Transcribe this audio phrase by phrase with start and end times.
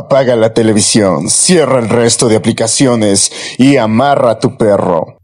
[0.00, 5.18] Apaga la televisión, cierra el resto de aplicaciones y amarra a tu perro.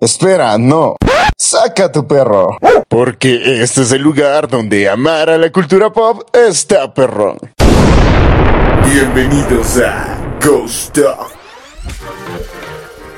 [0.00, 0.96] Espera, no.
[1.36, 2.56] Saca a tu perro.
[2.88, 7.36] Porque este es el lugar donde amar a la cultura pop está perrón.
[8.90, 11.30] Bienvenidos a Ghost Talk.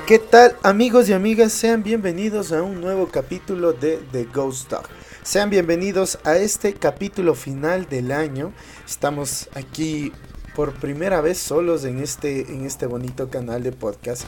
[0.04, 1.52] ¿Qué tal amigos y amigas?
[1.52, 4.97] Sean bienvenidos a un nuevo capítulo de The Ghost Talk.
[5.28, 8.54] Sean bienvenidos a este capítulo final del año.
[8.86, 10.10] Estamos aquí
[10.56, 14.22] por primera vez solos en este, en este bonito canal de podcast.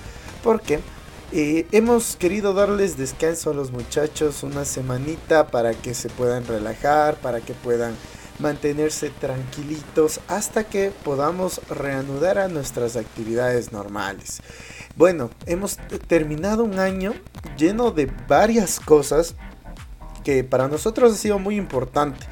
[0.45, 0.79] Porque
[1.33, 7.17] eh, hemos querido darles descanso a los muchachos una semanita para que se puedan relajar,
[7.17, 7.95] para que puedan
[8.39, 14.43] mantenerse tranquilitos hasta que podamos reanudar a nuestras actividades normales.
[14.97, 17.15] Bueno, hemos terminado un año
[17.57, 19.35] lleno de varias cosas
[20.49, 22.27] para nosotros ha sido muy importante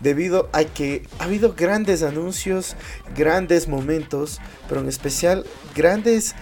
[0.00, 2.76] debido a que ha habido grandes anuncios,
[3.16, 6.34] grandes momentos, pero en especial grandes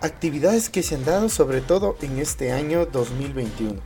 [0.00, 3.80] actividades que se han dado sobre todo en este año 2021.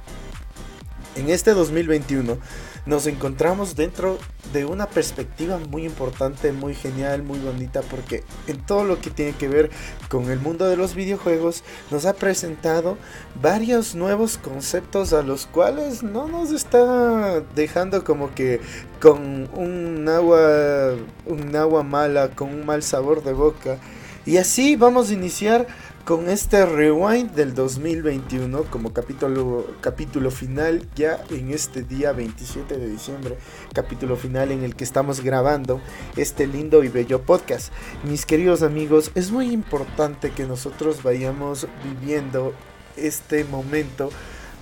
[1.16, 2.38] En este 2021
[2.86, 4.18] nos encontramos dentro
[4.52, 9.32] de una perspectiva muy importante, muy genial, muy bonita, porque en todo lo que tiene
[9.32, 9.70] que ver
[10.08, 12.98] con el mundo de los videojuegos nos ha presentado
[13.40, 18.60] varios nuevos conceptos a los cuales no nos está dejando como que
[19.00, 20.94] con un agua,
[21.26, 23.78] un agua mala, con un mal sabor de boca.
[24.26, 25.66] Y así vamos a iniciar
[26.04, 32.88] con este rewind del 2021 como capítulo, capítulo final ya en este día 27 de
[32.90, 33.38] diciembre,
[33.72, 35.80] capítulo final en el que estamos grabando
[36.16, 37.72] este lindo y bello podcast.
[38.04, 42.52] Mis queridos amigos, es muy importante que nosotros vayamos viviendo
[42.96, 44.10] este momento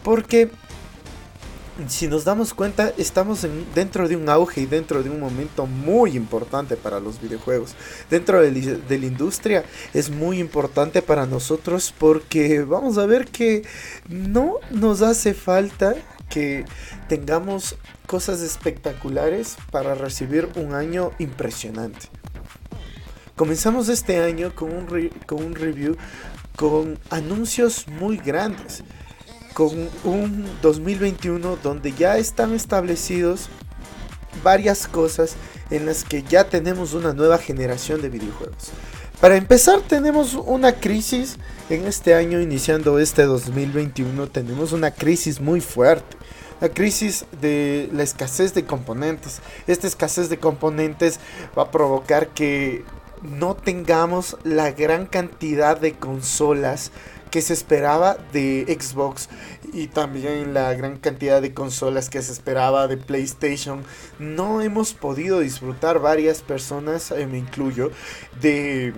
[0.05, 0.49] porque
[1.89, 6.17] si nos damos cuenta, estamos dentro de un auge y dentro de un momento muy
[6.17, 7.75] importante para los videojuegos.
[8.11, 13.65] Dentro de, la industria es muy importante para nosotros porque vamos a ver que
[14.09, 15.95] no nos hace falta
[16.29, 16.65] que
[17.09, 22.09] tengamos cosas espectaculares para recibir un año impresionante.
[23.35, 25.97] Comenzamos este año con un review
[26.55, 28.85] con anuncios muy grandes
[29.55, 33.49] con un 2021 donde ya están establecidos
[34.43, 35.37] varias cosas
[35.71, 38.71] en las que ya tenemos una nueva generación de videojuegos.
[39.21, 41.37] Para empezar tenemos una crisis
[41.71, 46.17] en este año, iniciando este 2021, tenemos una crisis muy fuerte.
[46.61, 49.41] La crisis de la escasez de componentes.
[49.67, 51.19] Esta escasez de componentes
[51.57, 52.85] va a provocar que
[53.23, 56.91] no tengamos la gran cantidad de consolas
[57.33, 59.31] que se esperaba de Xbox
[59.73, 63.83] y también la gran cantidad de consolas que se esperaba de PlayStation.
[64.19, 67.91] No hemos podido disfrutar varias personas, eh, me incluyo,
[68.43, 68.93] de,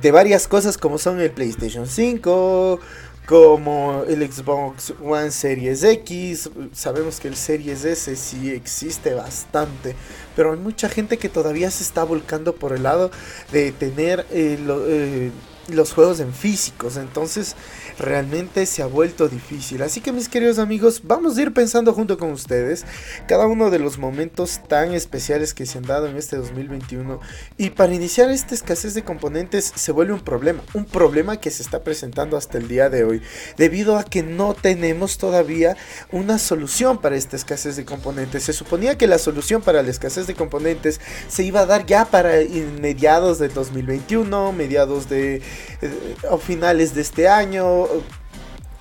[0.00, 2.78] de varias cosas como son el PlayStation 5,
[3.26, 6.50] como el Xbox One Series X.
[6.72, 9.96] Sabemos que el Series S sí existe bastante,
[10.36, 13.10] pero hay mucha gente que todavía se está volcando por el lado
[13.52, 15.30] de tener eh, eh,
[15.68, 16.96] los juegos en físicos.
[16.96, 17.56] Entonces
[17.98, 19.82] realmente se ha vuelto difícil.
[19.82, 22.84] Así que mis queridos amigos, vamos a ir pensando junto con ustedes
[23.26, 27.20] cada uno de los momentos tan especiales que se han dado en este 2021.
[27.56, 30.62] Y para iniciar esta escasez de componentes se vuelve un problema.
[30.74, 33.22] Un problema que se está presentando hasta el día de hoy.
[33.56, 35.76] Debido a que no tenemos todavía
[36.10, 38.44] una solución para esta escasez de componentes.
[38.44, 42.06] Se suponía que la solución para la escasez de componentes se iba a dar ya
[42.06, 42.32] para
[42.80, 45.42] mediados de 2021, mediados de
[45.80, 47.86] eh, o finales de este año,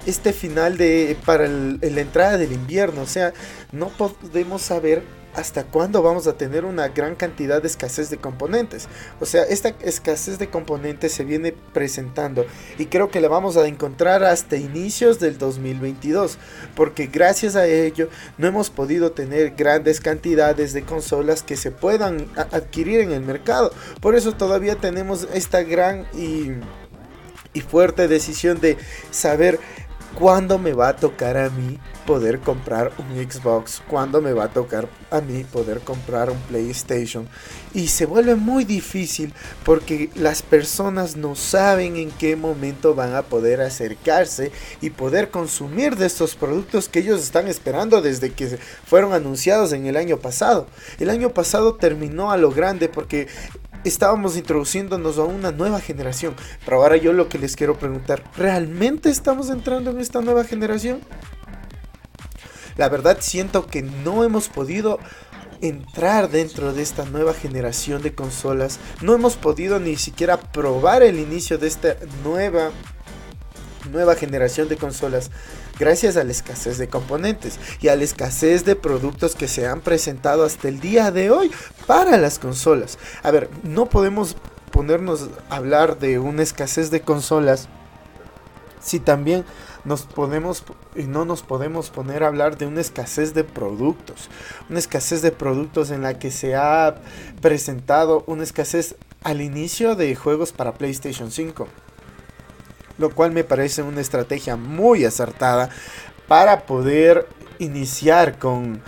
[0.05, 3.33] este final de para la entrada del invierno, o sea,
[3.71, 5.03] no podemos saber
[5.35, 8.87] hasta cuándo vamos a tener una gran cantidad de escasez de componentes.
[9.19, 12.45] O sea, esta escasez de componentes se viene presentando
[12.77, 16.37] y creo que la vamos a encontrar hasta inicios del 2022,
[16.75, 22.27] porque gracias a ello no hemos podido tener grandes cantidades de consolas que se puedan
[22.35, 23.71] adquirir en el mercado.
[23.99, 26.51] Por eso todavía tenemos esta gran y
[27.53, 28.77] y fuerte decisión de
[29.11, 29.59] saber
[30.15, 34.53] cuándo me va a tocar a mí poder comprar un Xbox, cuándo me va a
[34.53, 37.27] tocar a mí poder comprar un PlayStation.
[37.73, 43.21] Y se vuelve muy difícil porque las personas no saben en qué momento van a
[43.21, 49.13] poder acercarse y poder consumir de estos productos que ellos están esperando desde que fueron
[49.13, 50.67] anunciados en el año pasado.
[50.99, 53.27] El año pasado terminó a lo grande porque
[53.83, 56.35] estábamos introduciéndonos a una nueva generación.
[56.65, 61.01] Pero ahora yo lo que les quiero preguntar, ¿realmente estamos entrando en esta nueva generación?
[62.77, 64.99] La verdad siento que no hemos podido
[65.61, 68.79] entrar dentro de esta nueva generación de consolas.
[69.01, 72.71] No hemos podido ni siquiera probar el inicio de esta nueva
[73.91, 75.31] nueva generación de consolas
[75.79, 79.81] gracias a la escasez de componentes y a la escasez de productos que se han
[79.81, 81.51] presentado hasta el día de hoy
[81.87, 82.97] para las consolas.
[83.23, 84.35] A ver, no podemos
[84.71, 87.67] ponernos a hablar de una escasez de consolas
[88.81, 89.45] si también
[89.83, 90.63] nos podemos
[90.95, 94.29] y no nos podemos poner a hablar de una escasez de productos,
[94.69, 96.95] una escasez de productos en la que se ha
[97.41, 101.67] presentado una escasez al inicio de juegos para PlayStation 5
[102.97, 105.69] lo cual me parece una estrategia muy acertada
[106.27, 107.27] para poder
[107.59, 108.81] iniciar con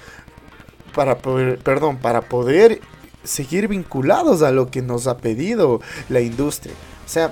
[0.93, 2.79] para poder, perdón, para poder
[3.23, 6.73] seguir vinculados a lo que nos ha pedido la industria.
[7.05, 7.31] O sea,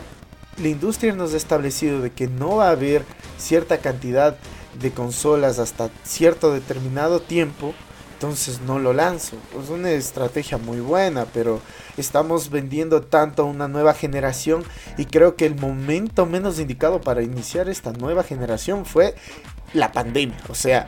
[0.57, 3.03] la industria nos ha establecido de que no va a haber
[3.38, 4.35] cierta cantidad
[4.79, 7.73] de consolas hasta cierto determinado tiempo
[8.21, 9.35] entonces no lo lanzo.
[9.59, 11.59] Es una estrategia muy buena, pero
[11.97, 14.63] estamos vendiendo tanto a una nueva generación
[14.95, 19.15] y creo que el momento menos indicado para iniciar esta nueva generación fue
[19.73, 20.38] la pandemia.
[20.50, 20.88] O sea,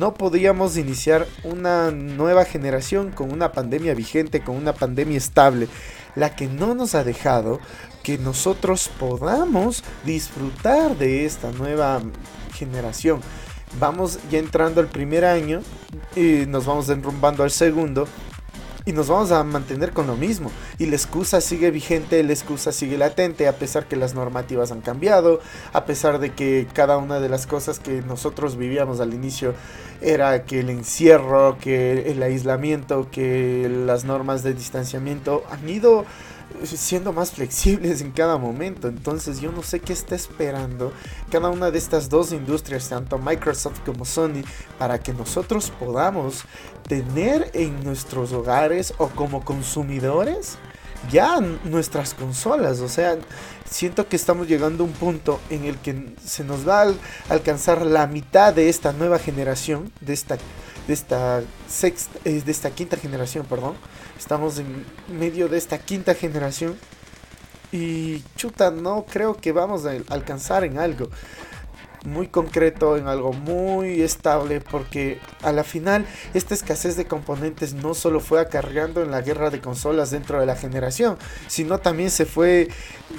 [0.00, 5.68] no podíamos iniciar una nueva generación con una pandemia vigente, con una pandemia estable,
[6.16, 7.60] la que no nos ha dejado
[8.02, 12.02] que nosotros podamos disfrutar de esta nueva
[12.52, 13.20] generación
[13.78, 15.60] vamos ya entrando al primer año
[16.16, 18.06] y nos vamos enrumbando al segundo
[18.86, 20.50] y nos vamos a mantener con lo mismo.
[20.78, 24.82] Y la excusa sigue vigente, la excusa sigue latente, a pesar que las normativas han
[24.82, 25.40] cambiado,
[25.72, 29.54] a pesar de que cada una de las cosas que nosotros vivíamos al inicio
[30.02, 36.04] era que el encierro, que el aislamiento, que las normas de distanciamiento han ido
[36.62, 38.88] siendo más flexibles en cada momento.
[38.88, 40.92] Entonces yo no sé qué está esperando
[41.30, 44.42] cada una de estas dos industrias, tanto Microsoft como Sony,
[44.78, 46.44] para que nosotros podamos
[46.88, 50.58] tener en nuestros hogares o como consumidores
[51.10, 52.80] ya nuestras consolas.
[52.80, 53.16] O sea,
[53.68, 56.94] siento que estamos llegando a un punto en el que se nos va a
[57.28, 60.36] alcanzar la mitad de esta nueva generación, de esta,
[60.86, 63.74] de esta sexta, eh, de esta quinta generación, perdón
[64.18, 66.76] Estamos en medio de esta quinta generación.
[67.72, 71.08] Y chuta, no creo que vamos a alcanzar en algo
[72.04, 77.94] muy concreto, en algo muy estable, porque a la final esta escasez de componentes no
[77.94, 81.16] solo fue acarreando en la guerra de consolas dentro de la generación,
[81.48, 82.68] sino también se fue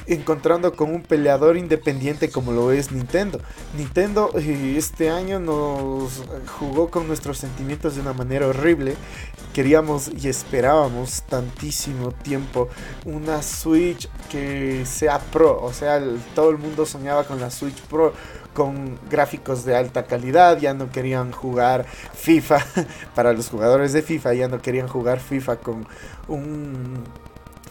[0.08, 3.40] encontrando con un peleador independiente como lo es Nintendo.
[3.78, 6.24] Nintendo eh, este año nos
[6.60, 8.96] jugó con nuestros sentimientos de una manera horrible.
[9.54, 12.68] Queríamos y esperábamos tantísimo tiempo
[13.06, 16.02] una Switch que sea pro, o sea,
[16.34, 18.14] todo el mundo soñaba con la Switch Pro
[18.56, 22.66] con gráficos de alta calidad, ya no querían jugar FIFA
[23.16, 25.86] para los jugadores de FIFA, ya no querían jugar FIFA con
[26.28, 27.04] un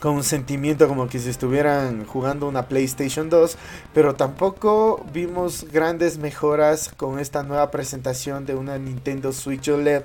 [0.04, 3.56] con un sentimiento como que si estuvieran jugando una PlayStation 2,
[3.94, 10.02] pero tampoco vimos grandes mejoras con esta nueva presentación de una Nintendo Switch OLED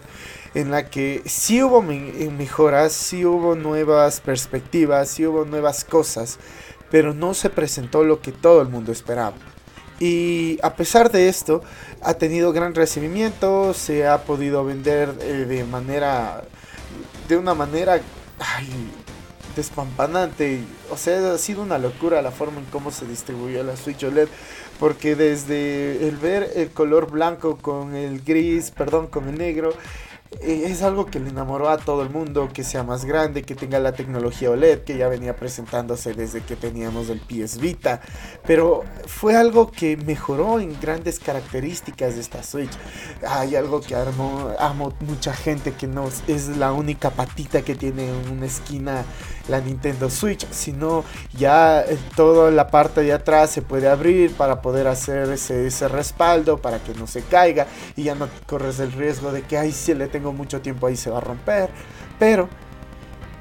[0.54, 6.40] en la que sí hubo mejoras, sí hubo nuevas perspectivas, sí hubo nuevas cosas,
[6.90, 9.36] pero no se presentó lo que todo el mundo esperaba.
[10.00, 11.62] Y a pesar de esto,
[12.02, 16.44] ha tenido gran recibimiento, se ha podido vender eh, de manera,
[17.28, 18.00] de una manera
[18.40, 18.92] ay,
[19.56, 20.64] despampanante.
[20.90, 24.30] O sea, ha sido una locura la forma en cómo se distribuyó la Switch OLED.
[24.80, 29.74] Porque desde el ver el color blanco con el gris, perdón, con el negro,
[30.42, 33.56] eh, es algo que le enamoró a todo el mundo, que sea más grande, que
[33.56, 38.02] tenga la tecnología OLED que ya venía presentándose desde que teníamos el PS Vita,
[38.46, 42.72] pero fue algo que mejoró en grandes características de esta Switch.
[43.28, 48.10] Hay algo que armó, amo mucha gente que no es la única patita que tiene
[48.10, 49.06] en una esquina
[49.50, 51.04] la Nintendo Switch, sino
[51.38, 55.88] ya eh, toda la parte de atrás se puede abrir para poder hacer ese, ese
[55.88, 59.72] respaldo para que no se caiga y ya no corres el riesgo de que ay
[59.72, 61.70] si le tengo mucho tiempo ahí se va a romper,
[62.18, 62.48] pero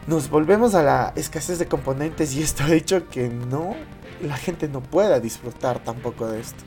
[0.06, 3.76] nos volvemos a la escasez de componentes y esto ha hecho que no
[4.22, 6.64] la gente no pueda disfrutar tampoco de esto.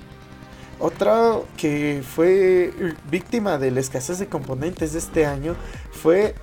[0.80, 2.74] Otra que fue
[3.10, 5.56] víctima de la escasez de componentes de este año
[5.92, 6.34] fue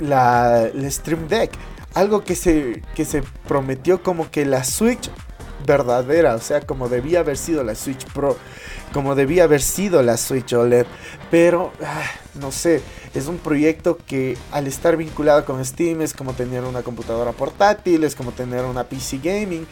[0.00, 1.52] la, Stream Deck.
[1.94, 5.10] Algo que se, que se prometió como que la Switch
[5.66, 8.36] verdadera, o sea, como debía haber sido la Switch Pro,
[8.92, 10.86] como debía haber sido la Switch OLED,
[11.30, 12.82] pero ah, no sé,
[13.14, 18.04] es un proyecto que al estar vinculado con Steam es como tener una computadora portátil,
[18.04, 19.66] es como tener una PC gaming.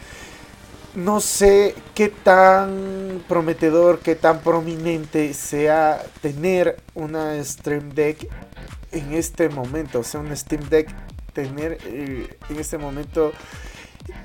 [0.95, 8.27] No sé qué tan prometedor, qué tan prominente sea tener una Stream Deck
[8.97, 10.89] en este momento, o sea, un Steam Deck,
[11.37, 13.31] tener eh, en este momento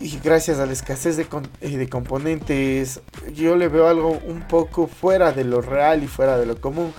[0.00, 1.26] y gracias a la escasez de,
[1.60, 3.00] eh, de, componentes,
[3.34, 6.92] yo le veo algo un poco fuera de lo real y fuera de lo común.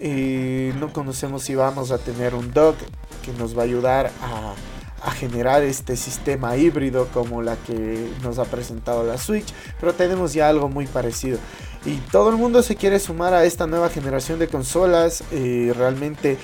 [0.00, 2.76] Eh, no conocemos si vamos a tener un dock
[3.22, 4.54] que nos va a ayudar a,
[5.06, 10.32] a, generar este sistema híbrido como la que nos ha presentado la Switch, pero tenemos
[10.32, 11.38] ya algo muy parecido.
[11.84, 15.24] Y todo el mundo se quiere sumar a esta nueva generación de consolas.
[15.30, 16.36] Realmente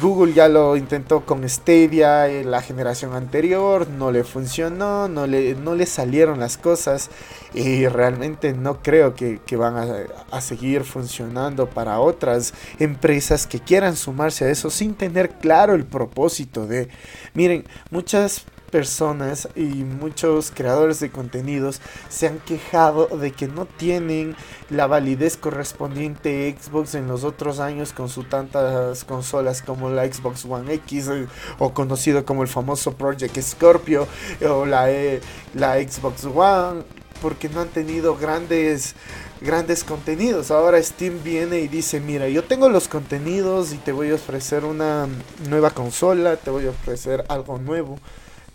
[0.00, 5.54] Google ya lo intentó con Stadia en la generación anterior, no le funcionó, no le,
[5.54, 7.10] no le salieron las cosas
[7.52, 9.86] y realmente no creo que, van a,
[10.30, 15.84] a, seguir funcionando para otras empresas que quieran sumarse a eso sin tener claro el
[15.84, 16.88] propósito de...
[17.34, 24.36] Miren, muchas personas y muchos creadores de contenidos se han quejado de que no tienen
[24.70, 30.44] la validez correspondiente Xbox en los otros años con sus tantas consolas como la Xbox
[30.44, 31.26] One X eh,
[31.58, 34.06] o conocido como el famoso Project Scorpio
[34.48, 35.20] o la, eh,
[35.54, 36.82] la Xbox One
[37.22, 38.94] porque no han tenido grandes
[39.40, 40.50] grandes contenidos.
[40.50, 44.64] Ahora Steam viene y dice, mira, yo tengo los contenidos y te voy a ofrecer
[44.64, 45.06] una
[45.48, 47.98] nueva consola, te voy a ofrecer algo nuevo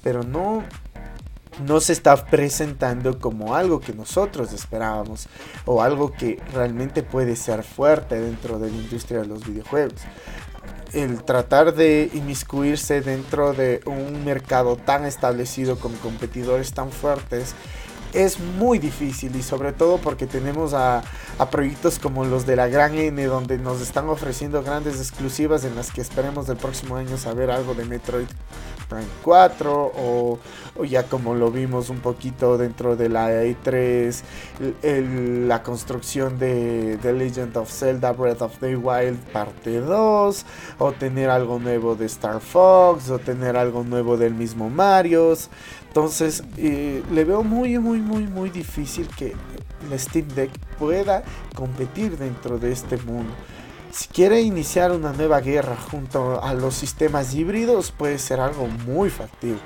[0.03, 0.63] pero no
[1.65, 5.27] no se está presentando como algo que nosotros esperábamos
[5.65, 10.01] o algo que realmente puede ser fuerte dentro de la industria de los videojuegos.
[10.93, 17.55] El tratar de inmiscuirse dentro de un mercado tan establecido con competidores tan fuertes
[18.13, 21.01] es muy difícil y sobre todo porque tenemos a,
[21.39, 25.75] a, proyectos como los de la Gran N donde nos están ofreciendo grandes exclusivas en
[25.75, 28.27] las que esperemos del próximo año saber algo de Metroid
[28.93, 30.39] Prime 4 o,
[30.85, 34.21] ya como lo vimos un poquito dentro de la E3
[35.47, 40.45] la construcción de The Legend of Zelda Breath of the Wild parte 2
[40.79, 45.33] o tener algo nuevo de Star Fox o tener algo nuevo del mismo Mario
[45.87, 49.35] entonces eh, le veo muy muy muy muy difícil que
[49.89, 51.23] el Steam Deck pueda
[51.55, 53.33] competir dentro de este mundo
[53.93, 59.09] si quiere iniciar una nueva guerra junto a los sistemas híbridos, puede ser algo muy
[59.09, 59.61] factible.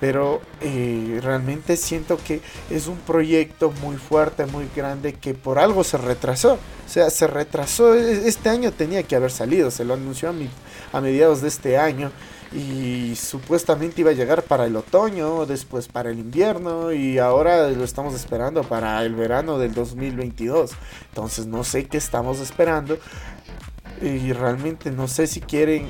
[0.00, 2.40] Pero eh, realmente siento que
[2.70, 6.54] es un proyecto muy fuerte, muy grande, que por algo se retrasó.
[6.54, 7.94] O sea, se retrasó.
[7.94, 9.70] E-, este año tenía que haber salido.
[9.70, 10.32] Se lo anunció
[10.92, 12.10] a mediados de este año
[12.52, 17.84] y supuestamente iba a llegar para el otoño, después para el invierno y ahora lo
[17.84, 20.72] estamos esperando para el verano del 2022.
[21.10, 22.98] Entonces no sé qué estamos esperando,
[24.00, 25.88] y realmente no sé si quieren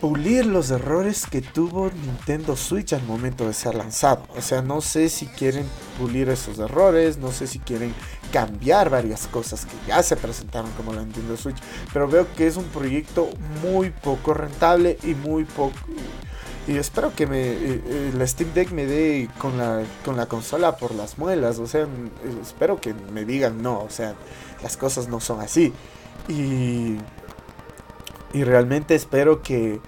[0.00, 4.22] pulir los errores que tuvo Nintendo Switch al momento de ser lanzado.
[4.36, 5.66] O sea, no sé si quieren
[5.98, 7.92] pulir esos errores, no sé si quieren
[8.32, 11.56] cambiar varias cosas que ya se presentaron como la Nintendo Switch,
[11.92, 13.28] pero veo que es un proyecto
[13.62, 15.78] muy poco rentable y muy poco
[16.68, 20.26] y espero que me eh, eh, la Steam Deck me dé con la con la
[20.26, 21.88] consola por las muelas, o sea,
[22.42, 24.14] espero que me digan no, o sea,
[24.62, 25.72] las cosas no son así.
[26.28, 26.98] Y,
[28.32, 29.80] y realmente espero que,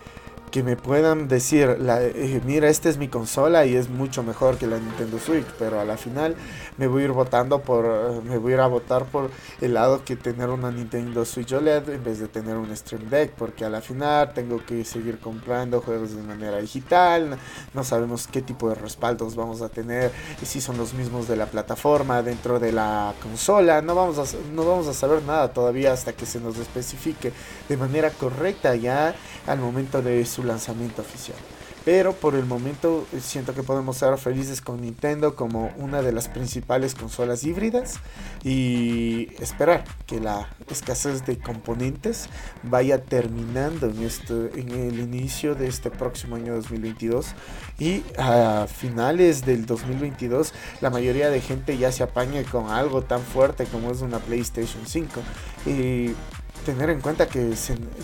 [0.51, 4.67] que me puedan decir, eh, mira, esta es mi consola y es mucho mejor que
[4.67, 6.35] la Nintendo Switch, pero a la final
[6.77, 9.31] me voy a ir votando por, me voy a ir a votar por
[9.61, 13.33] el lado que tener una Nintendo Switch OLED en vez de tener un Stream Deck,
[13.33, 17.39] porque a la final tengo que seguir comprando juegos de manera digital,
[17.73, 20.11] no sabemos qué tipo de respaldos vamos a tener
[20.43, 24.37] y si son los mismos de la plataforma dentro de la consola, no vamos a,
[24.53, 27.33] no vamos a saber nada todavía hasta que se nos especifique
[27.69, 29.15] de manera correcta ya
[29.47, 31.39] al momento de su lanzamiento oficial.
[31.85, 36.13] Pero por el momento eh, siento que podemos ser felices con Nintendo como una de
[36.13, 37.95] las principales consolas híbridas
[38.45, 42.29] y esperar que la escasez de componentes
[42.63, 47.29] vaya terminando en, este, en el inicio de este próximo año 2022
[47.79, 53.23] y a finales del 2022 la mayoría de gente ya se apañe con algo tan
[53.23, 55.21] fuerte como es una PlayStation 5
[55.67, 56.15] y
[56.61, 57.55] tener en cuenta que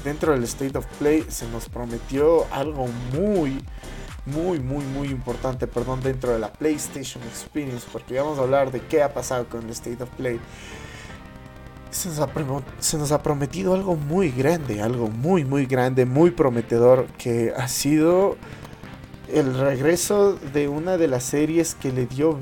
[0.04, 3.62] dentro del State of Play se nos prometió algo muy,
[4.26, 8.80] muy, muy, muy importante, perdón, dentro de la PlayStation Experience, porque vamos a hablar de
[8.80, 10.40] qué ha pasado con el State of Play.
[11.90, 12.08] Se
[12.98, 18.36] nos, ha, prometido algo muy grande, algo muy, muy grande, muy prometedor, que ha sido
[19.32, 22.38] el regreso de una de las series que le dio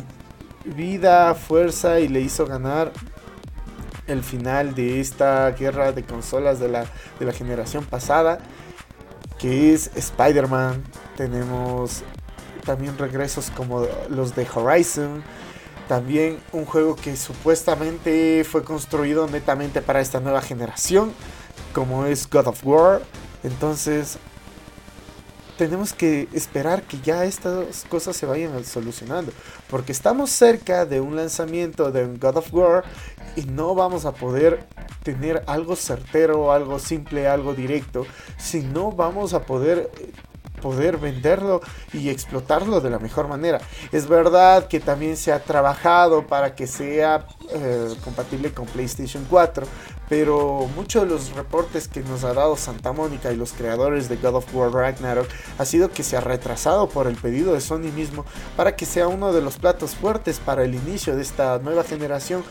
[0.64, 2.90] vida, fuerza y le hizo ganar
[4.06, 6.84] el final de esta guerra de consolas de la,
[7.18, 8.38] de la generación pasada,
[9.38, 10.82] que es Spider-Man.
[11.16, 12.02] Tenemos
[12.64, 15.22] también regresos como los de Horizon.
[15.88, 21.12] También un juego que supuestamente fue construido netamente para esta nueva generación,
[21.74, 23.02] como es God of War.
[23.42, 24.18] Entonces,
[25.56, 29.32] tenemos que esperar que ya estas cosas se vayan solucionando.
[29.70, 32.84] Porque estamos cerca de un lanzamiento de un God of War
[33.36, 34.64] y no vamos a poder
[35.02, 38.06] tener algo certero, algo simple, algo directo,
[38.38, 39.90] si no vamos a poder
[40.64, 41.60] poder venderlo
[41.92, 43.60] y explotarlo de la mejor manera.
[43.92, 49.66] Es verdad que también se ha trabajado para que sea eh, compatible con PlayStation 4,
[50.08, 54.16] pero muchos de los reportes que nos ha dado Santa Mónica y los creadores de
[54.16, 57.90] God of War Ragnarok ha sido que se ha retrasado por el pedido de Sony
[57.94, 58.24] mismo
[58.56, 62.44] para que sea uno de los platos fuertes para el inicio de esta nueva generación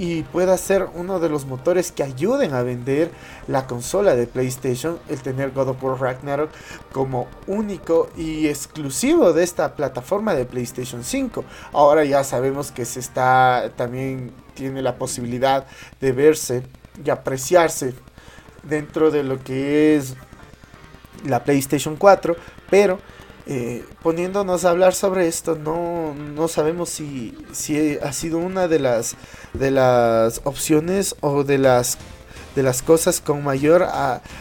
[0.00, 3.10] y pueda ser uno de los motores que ayuden a vender
[3.48, 6.48] la consola de PlayStation, el tener God of War Ragnarok
[6.90, 11.44] como único y exclusivo de esta plataforma de PlayStation 5.
[11.74, 15.64] Ahora ya sabemos que se está también tiene la posibilidad
[16.02, 16.62] de verse
[17.02, 17.94] y apreciarse
[18.62, 20.16] dentro de lo que es
[21.24, 22.36] la PlayStation 4,
[22.68, 22.98] pero
[23.46, 28.80] eh, poniéndonos a hablar sobre esto, no, no sabemos si, si, ha sido una de
[28.80, 29.16] las,
[29.54, 31.96] de las opciones o de las,
[32.54, 33.88] de las cosas con mayor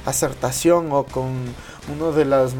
[0.05, 1.31] acertación o con
[1.95, 2.55] uno de las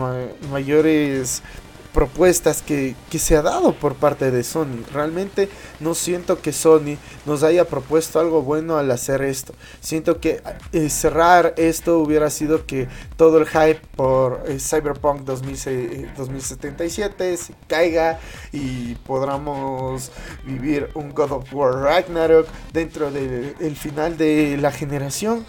[0.50, 1.44] mayores
[1.94, 4.84] propuestas que, se ha dado por parte de Sony.
[4.94, 9.54] Realmente no siento que Sony nos haya propuesto algo bueno al hacer esto.
[9.82, 10.42] Siento que
[10.72, 18.20] eh, cerrar esto hubiera sido que todo el hype por eh, Cyberpunk 2077 se caiga
[18.52, 20.12] y podamos
[20.46, 25.46] vivir un God of War Ragnarok dentro del final de la generación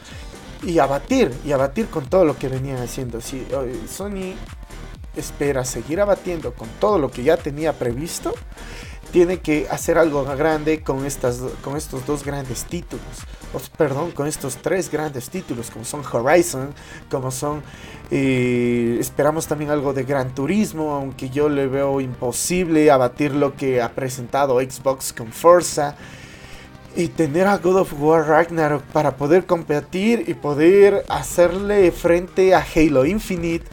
[0.62, 3.20] y abatir, y abatir con todo lo que venían haciendo.
[3.20, 3.46] Si
[3.88, 4.34] Sony
[5.16, 8.34] espera seguir abatiendo con todo lo que ya tenía previsto,
[9.10, 13.04] tiene que hacer algo grande con, estas, con estos dos grandes títulos.
[13.76, 16.72] perdón, con estos tres grandes títulos, como son Horizon,
[17.10, 17.62] como son...
[18.12, 23.80] Eh, esperamos también algo de Gran Turismo, aunque yo le veo imposible abatir lo que
[23.80, 25.96] ha presentado Xbox con Forza.
[26.96, 32.64] Y tener a God of War Ragnarok para poder competir y poder hacerle frente a
[32.74, 33.64] Halo Infinite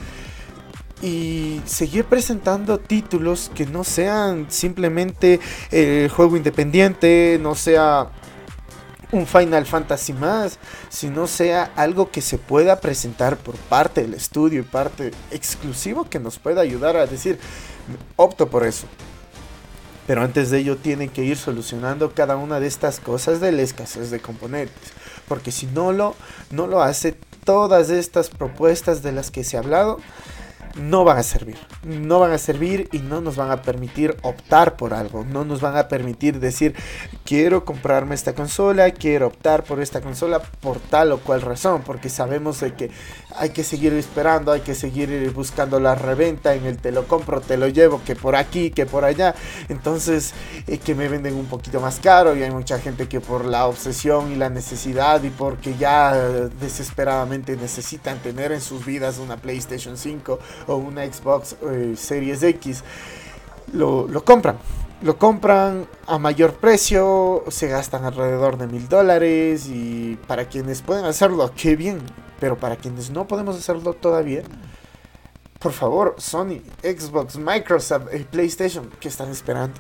[1.02, 5.40] y seguir presentando títulos que no sean simplemente
[5.72, 8.10] el juego independiente, no sea
[9.12, 14.62] un Final Fantasy más, sino sea algo que se pueda presentar por parte del estudio
[14.62, 17.40] y parte exclusivo que nos pueda ayudar a decir,
[18.16, 18.88] opto por eso.
[20.08, 23.62] Pero antes de ello tienen que ir solucionando cada una de estas cosas de la
[23.62, 24.94] escasez de componentes.
[25.28, 26.16] Porque si no lo,
[26.50, 30.00] no lo hace, todas estas propuestas de las que se ha hablado
[30.78, 31.58] no van a servir.
[31.84, 35.26] No van a servir y no nos van a permitir optar por algo.
[35.26, 36.76] No nos van a permitir decir,
[37.26, 41.82] quiero comprarme esta consola, quiero optar por esta consola por tal o cual razón.
[41.86, 42.92] Porque sabemos de que
[43.36, 47.42] hay que seguir esperando, hay que seguir buscando la reventa en el te lo compro,
[47.42, 49.36] te lo llevo, que por aquí, que por allá.
[49.70, 50.34] Entonces,
[50.68, 53.68] eh, que me venden un poquito más caro y hay mucha gente que por la
[53.68, 56.14] obsesión y la necesidad y porque ya
[56.60, 62.84] desesperadamente necesitan tener en sus vidas una PlayStation 5 o una Xbox eh, Series X,
[63.74, 64.58] lo, compran.
[65.02, 71.06] Lo compran a mayor precio, se gastan alrededor de mil dólares y para quienes pueden
[71.06, 72.02] hacerlo, qué bien.
[72.40, 74.44] Pero para quienes no podemos hacerlo todavía,
[75.60, 79.80] por favor, Sony, Xbox, Microsoft, y PlayStation, ¿qué están esperando?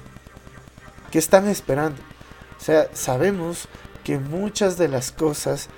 [1.12, 2.02] ¿Qué están esperando?
[2.60, 3.68] O sea, sabemos
[4.04, 5.70] que muchas de las cosas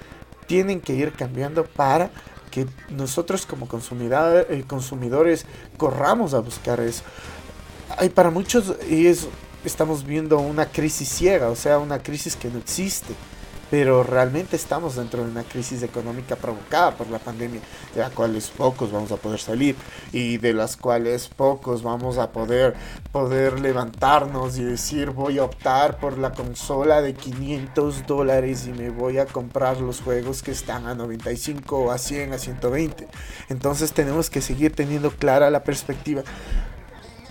[0.47, 2.11] tienen que ir cambiando para
[2.49, 5.45] que nosotros como consumidor, eh, consumidores
[5.77, 7.03] corramos a buscar eso.
[7.97, 9.27] Hay para muchos y es,
[9.65, 13.13] estamos viendo una crisis ciega, o sea, una crisis que no existe
[13.69, 17.61] pero realmente estamos dentro de una crisis económica provocada por la pandemia,
[17.93, 19.75] de la cuales pocos vamos a poder salir
[20.11, 22.75] y de las cuales pocos vamos a poder
[23.11, 28.89] poder levantarnos y decir voy a optar por la consola de 500 dólares y me
[28.89, 33.07] voy a comprar los juegos que están a 95 a 100 a 120
[33.49, 36.23] entonces tenemos que seguir teniendo clara la perspectiva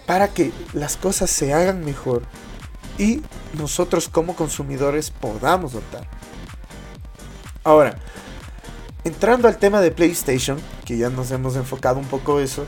[0.07, 2.23] para que las cosas se hagan mejor
[2.99, 3.23] y
[3.55, 6.09] nosotros como consumidores podamos optar
[7.69, 7.99] Ahora,
[9.05, 12.65] entrando al tema de PlayStation, que ya nos hemos enfocado un poco eso,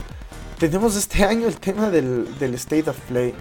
[0.59, 3.33] tenemos este año el tema del, State of Play.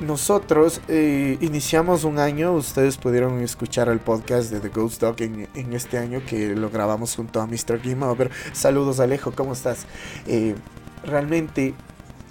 [0.00, 5.72] Nosotros eh, iniciamos un año, ustedes pudieron escuchar el podcast de The Ghost Dog en,
[5.74, 7.78] este año que lo grabamos junto a Mr.
[7.80, 8.32] Game Over.
[8.52, 9.86] Saludos Alejo, ¿cómo estás?
[10.26, 10.56] Eh,
[11.04, 11.72] realmente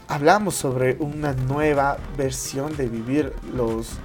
[0.09, 3.99] hablamos sobre una nueva versión de vivir los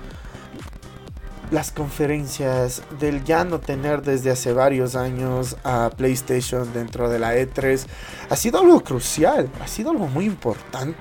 [1.55, 7.37] las conferencias, del ya no tener desde hace varios años a PlayStation dentro de la
[7.37, 7.87] E3,
[8.29, 10.99] ha sido algo crucial, ha sido algo muy importante.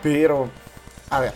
[0.00, 0.50] Pero,
[1.10, 1.34] a ver,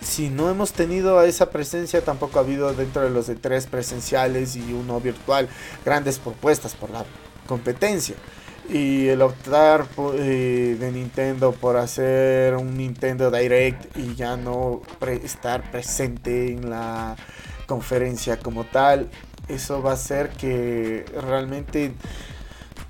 [0.00, 4.72] si no hemos tenido esa presencia, tampoco ha habido dentro de los E3 presenciales y
[4.72, 5.48] uno virtual
[5.84, 7.04] grandes propuestas por la
[7.48, 8.14] competencia.
[8.68, 14.80] Y el optar eh, de Nintendo por hacer un Nintendo Direct y ya no
[15.22, 17.16] estar presente en la
[17.66, 19.10] conferencia como tal,
[19.48, 21.92] eso va a hacer que realmente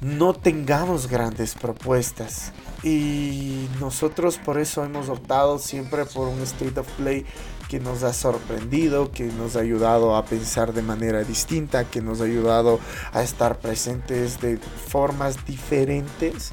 [0.00, 2.52] no tengamos grandes propuestas.
[2.82, 7.24] Y nosotros por eso hemos optado siempre por un State of Play
[7.68, 12.20] que nos ha sorprendido, que nos ha ayudado a pensar de manera distinta, que nos
[12.20, 12.80] ha ayudado
[13.12, 16.52] a estar presentes de formas diferentes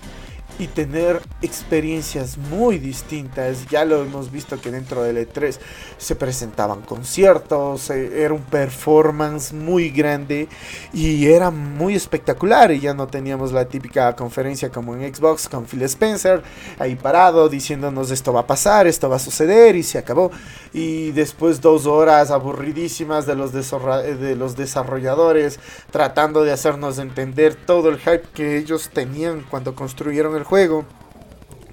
[0.60, 3.68] y tener experiencias muy distintas.
[3.68, 5.58] Ya lo hemos visto que dentro del E3
[5.98, 10.48] se presentaban conciertos, eh, era un performance muy grande
[10.94, 12.72] y era muy espectacular.
[12.72, 16.44] Y ya no teníamos la típica conferencia como en Xbox con Phil Spencer
[16.80, 20.32] ahí parado diciéndonos esto va a pasar, esto va a suceder y se acabó.
[20.74, 25.60] Y después dos horas aburridísimas de los, de los desarrolladores
[25.92, 30.86] tratando de hacernos entender todo el hype que ellos tenían cuando construyeron el juego.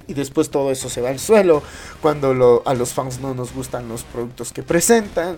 [0.07, 1.61] Y después todo eso se va al suelo
[2.01, 5.37] cuando a los fans no nos gustan los productos que presentan.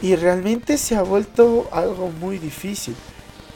[0.00, 2.94] Y realmente se ha vuelto algo muy difícil.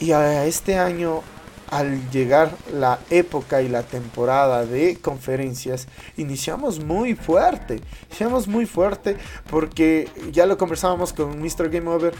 [0.00, 1.22] Y a este año,
[1.70, 7.80] al llegar la época y la temporada de conferencias, iniciamos muy fuerte.
[8.08, 9.16] Iniciamos muy fuerte
[9.50, 11.70] porque ya lo conversábamos con Mr.
[11.70, 12.14] Game Over.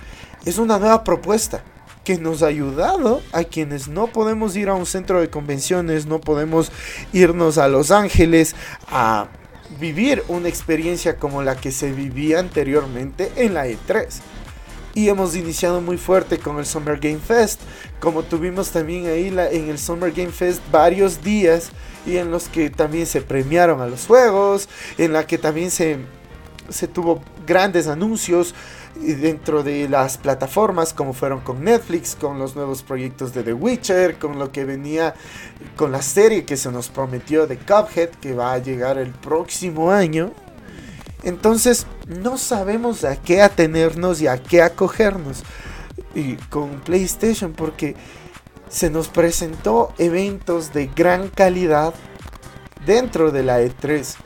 [0.47, 1.63] Es una nueva propuesta
[2.05, 6.21] que nos ha ayudado a quienes no podemos ir a un centro de convenciones, no
[6.21, 6.73] podemos
[7.13, 8.55] irnos a Los Ángeles
[8.89, 9.29] a
[9.79, 14.09] vivir una experiencia como la que se vivía anteriormente en la E3.
[14.93, 17.61] Y hemos iniciado muy fuerte con el Summer Game Fest,
[18.01, 21.71] como tuvimos también ahí en el Summer Game Fest varios días
[22.05, 25.99] y en los que también se premiaron a los juegos, en la que también se,
[26.69, 28.55] se tuvo grandes anuncios,
[28.97, 34.19] dentro de las plataformas como fueron con Netflix, con los nuevos proyectos de The Witcher,
[34.19, 35.15] con lo que venía
[35.77, 39.91] con la serie que se nos prometió de Cuphead que va a llegar el próximo
[39.91, 40.33] año.
[41.23, 45.43] Entonces no sabemos a qué atenernos y a qué acogernos
[46.15, 47.95] y con PlayStation porque
[48.69, 51.95] se nos presentó eventos de gran calidad
[52.87, 54.17] dentro de la E3.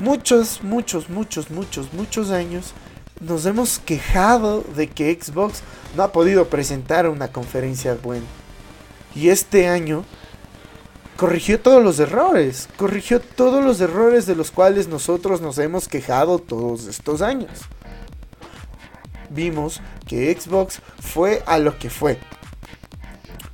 [0.00, 2.74] Muchos, muchos, muchos, muchos, muchos años
[3.20, 5.62] nos hemos quejado de que Xbox
[5.96, 8.26] no ha podido presentar una conferencia buena.
[9.14, 10.04] Y este año
[11.16, 16.38] corrigió todos los errores, corrigió todos los errores de los cuales nosotros nos hemos quejado
[16.38, 17.50] todos estos años.
[19.30, 22.18] Vimos que Xbox fue a lo que fue.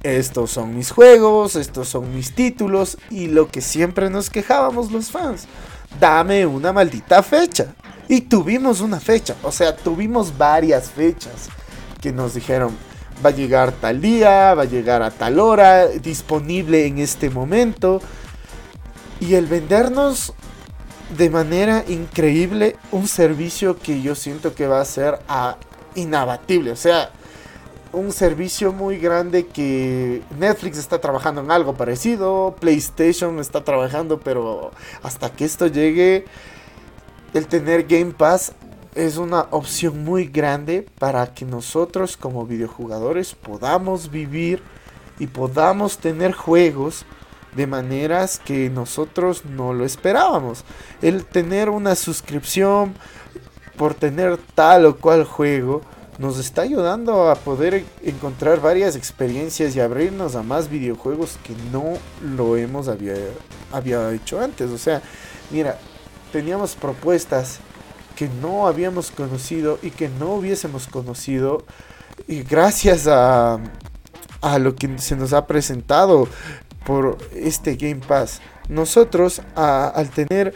[0.02, 5.10] Estos son mis juegos, estos son mis títulos y lo que siempre nos quejábamos los
[5.10, 5.46] fans.
[5.98, 7.74] Dame una maldita fecha.
[8.08, 11.48] Y tuvimos una fecha, o sea, tuvimos varias fechas
[12.00, 12.76] que nos dijeron,
[13.24, 18.00] va a llegar tal día, va a llegar a tal hora, disponible en este momento.
[19.20, 20.34] Y el vendernos
[21.16, 25.56] de manera increíble un servicio que yo siento que va a ser ah,
[25.94, 26.72] inabatible.
[26.72, 27.10] O sea,
[27.92, 34.72] un servicio muy grande que Netflix está trabajando en algo parecido, PlayStation está trabajando, pero
[35.02, 36.26] hasta que esto llegue
[37.34, 38.52] el tener Game Pass
[38.94, 44.62] es una opción muy grande para que nosotros como videojugadores podamos vivir
[45.18, 47.04] y podamos tener juegos
[47.56, 50.64] de maneras que nosotros no lo esperábamos.
[51.02, 52.94] El tener una suscripción
[53.76, 55.82] por tener tal o cual juego
[56.18, 61.98] nos está ayudando a poder encontrar varias experiencias y abrirnos a más videojuegos que no
[62.36, 63.16] lo hemos había,
[63.72, 64.70] había hecho antes.
[64.70, 65.02] O sea,
[65.50, 65.78] mira,
[66.34, 67.60] teníamos propuestas
[68.16, 71.64] que no habíamos conocido y que no hubiésemos conocido
[72.26, 73.60] y gracias a,
[74.40, 76.26] a lo que se nos ha presentado
[76.84, 78.40] por este Game Pass.
[78.68, 80.54] Nosotros al tener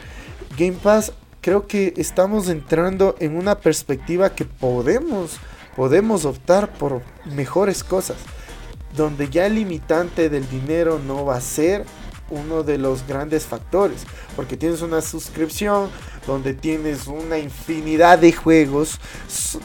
[0.59, 5.37] Game Pass creo que estamos entrando en una perspectiva que podemos
[5.77, 8.17] podemos optar por mejores cosas
[8.97, 11.85] donde ya el limitante del dinero no va a ser
[12.31, 14.05] uno de los grandes factores,
[14.37, 15.91] porque tienes una suscripción
[16.27, 19.01] donde tienes una infinidad de juegos,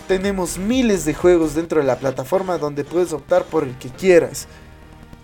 [0.07, 4.47] tenemos miles de juegos dentro de la plataforma donde puedes optar por el que quieras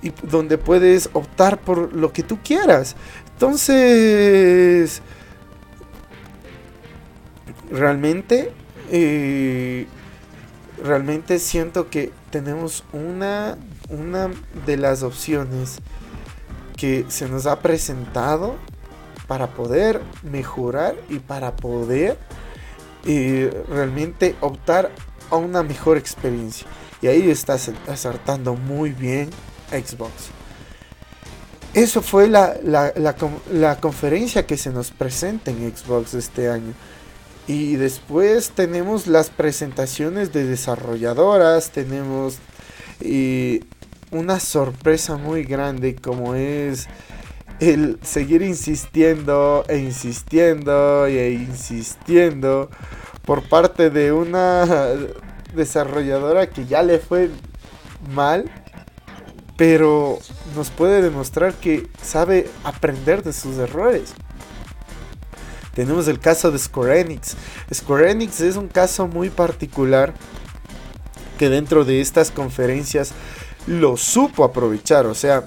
[0.01, 2.95] y donde puedes optar por lo que tú quieras.
[3.33, 5.01] Entonces,
[7.71, 8.51] realmente
[8.91, 9.85] eh,
[10.83, 13.57] realmente siento que tenemos una,
[13.89, 14.29] una
[14.65, 15.79] de las opciones
[16.79, 18.55] que se nos ha presentado
[19.27, 22.17] para poder mejorar y para poder
[23.05, 24.89] eh, realmente optar
[25.29, 26.67] a una mejor experiencia.
[27.01, 29.29] Y ahí estás acertando muy bien
[29.71, 30.11] Xbox.
[31.73, 36.73] Eso fue la, la, conferencia que se nos presenta en Xbox este año.
[37.45, 42.37] Y después tenemos las presentaciones de desarrolladoras, tenemos
[43.01, 43.61] y
[44.11, 46.87] una sorpresa muy grande como es
[47.59, 52.69] el seguir insistiendo e insistiendo e insistiendo
[53.25, 54.65] por parte de una
[55.53, 57.29] desarrolladora que ya le fue
[58.13, 58.49] mal,
[59.57, 60.19] pero
[60.55, 64.13] nos puede demostrar que sabe aprender de sus errores.
[65.75, 67.35] Tenemos el caso de Square Enix.
[67.73, 70.13] Square Enix es un caso muy particular
[71.37, 73.13] que dentro de estas conferencias
[73.67, 75.43] lo supo aprovechar, o sea,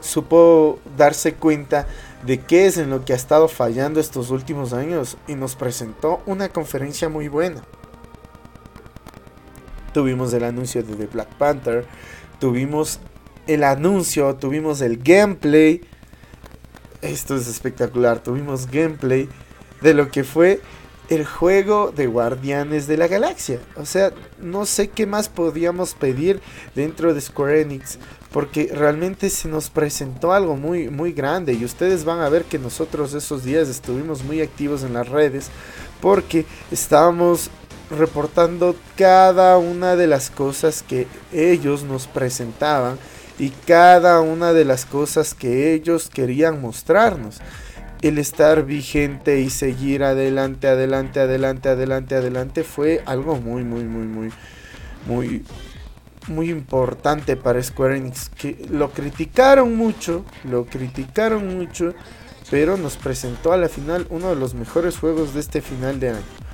[0.00, 1.86] supo darse cuenta
[2.24, 6.22] de qué es en lo que ha estado fallando estos últimos años y nos presentó
[6.26, 7.62] una conferencia muy buena.
[9.92, 11.86] Tuvimos el anuncio de The Black Panther,
[12.40, 12.98] tuvimos
[13.46, 15.82] el anuncio, tuvimos el gameplay.
[17.02, 19.28] Esto es espectacular, tuvimos gameplay
[19.82, 20.60] de lo que fue
[21.08, 23.60] el juego de Guardianes de la Galaxia.
[23.76, 26.40] O sea, no sé qué más podíamos pedir
[26.74, 27.98] dentro de Square Enix.
[28.32, 31.52] Porque realmente se nos presentó algo muy, muy grande.
[31.52, 35.50] Y ustedes van a ver que nosotros esos días estuvimos muy activos en las redes.
[36.00, 37.50] Porque estábamos
[37.90, 42.98] reportando cada una de las cosas que ellos nos presentaban.
[43.38, 47.40] Y cada una de las cosas que ellos querían mostrarnos
[48.08, 54.06] el estar vigente y seguir adelante, adelante, adelante, adelante, adelante fue algo muy, muy, muy,
[54.06, 54.32] muy,
[55.06, 55.44] muy,
[56.28, 58.28] muy importante para Square Enix.
[58.28, 61.94] Que lo criticaron mucho, lo criticaron mucho,
[62.50, 66.10] pero nos presentó a la final uno de los mejores juegos de este final de
[66.10, 66.44] año.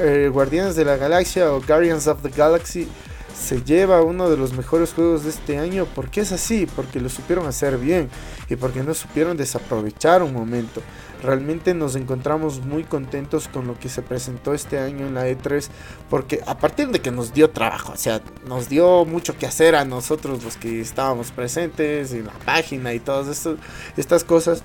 [0.00, 2.86] Eh, Guardianes de la Galaxia o Guardians of the Galaxy
[3.34, 7.08] se lleva uno de los mejores juegos de este año porque es así, porque lo
[7.08, 8.08] supieron hacer bien
[8.48, 10.80] y porque no supieron desaprovechar un momento.
[11.22, 15.68] Realmente nos encontramos muy contentos con lo que se presentó este año en la E3
[16.08, 19.74] porque a partir de que nos dio trabajo, o sea, nos dio mucho que hacer
[19.74, 23.48] a nosotros los que estábamos presentes en la página y todas
[23.96, 24.62] estas cosas,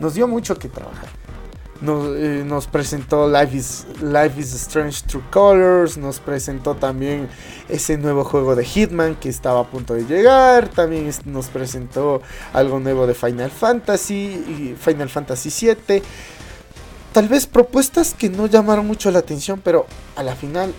[0.00, 1.21] nos dio mucho que trabajar
[1.82, 2.08] nos,
[2.46, 7.28] nos, presentó Life is, Life is Strange True Colors, nos presentó también
[7.68, 12.80] ese nuevo juego de Hitman que estaba a punto de llegar, también nos presentó algo
[12.80, 16.02] nuevo de Final Fantasy, Final Fantasy 7.
[17.12, 20.72] Tal vez propuestas que no llamaron mucho la atención, pero a la final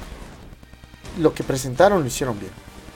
[1.20, 2.52] lo que presentaron lo hicieron bien.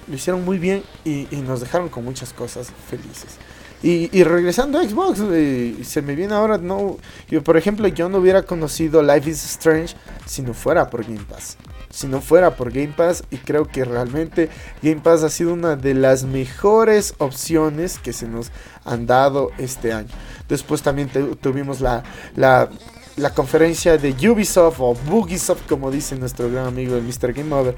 [0.08, 3.38] Lo hicieron muy bien y nos dejaron con muchas cosas felices.
[3.84, 6.98] Y, regresando a Xbox, eh, se me viene ahora, no,
[7.30, 11.24] yo por ejemplo, yo no hubiera conocido Life is Strange si no fuera por Game
[11.30, 11.58] Pass.
[11.92, 14.50] Si no fuera por Game Pass, y creo que realmente
[14.82, 18.52] Game Pass ha sido una de las mejores opciones que se nos
[18.84, 20.10] han dado este año.
[20.50, 21.10] Después también
[21.40, 22.04] tuvimos la,
[22.36, 22.70] la,
[23.16, 27.32] la, conferencia de Ubisoft o Bugisoft, como dice nuestro gran amigo el Mr.
[27.32, 27.76] Game Over.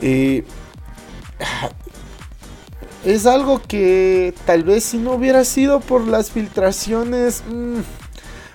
[0.00, 0.42] Y
[3.04, 7.80] es algo que tal vez si no hubiera sido por las filtraciones, mm,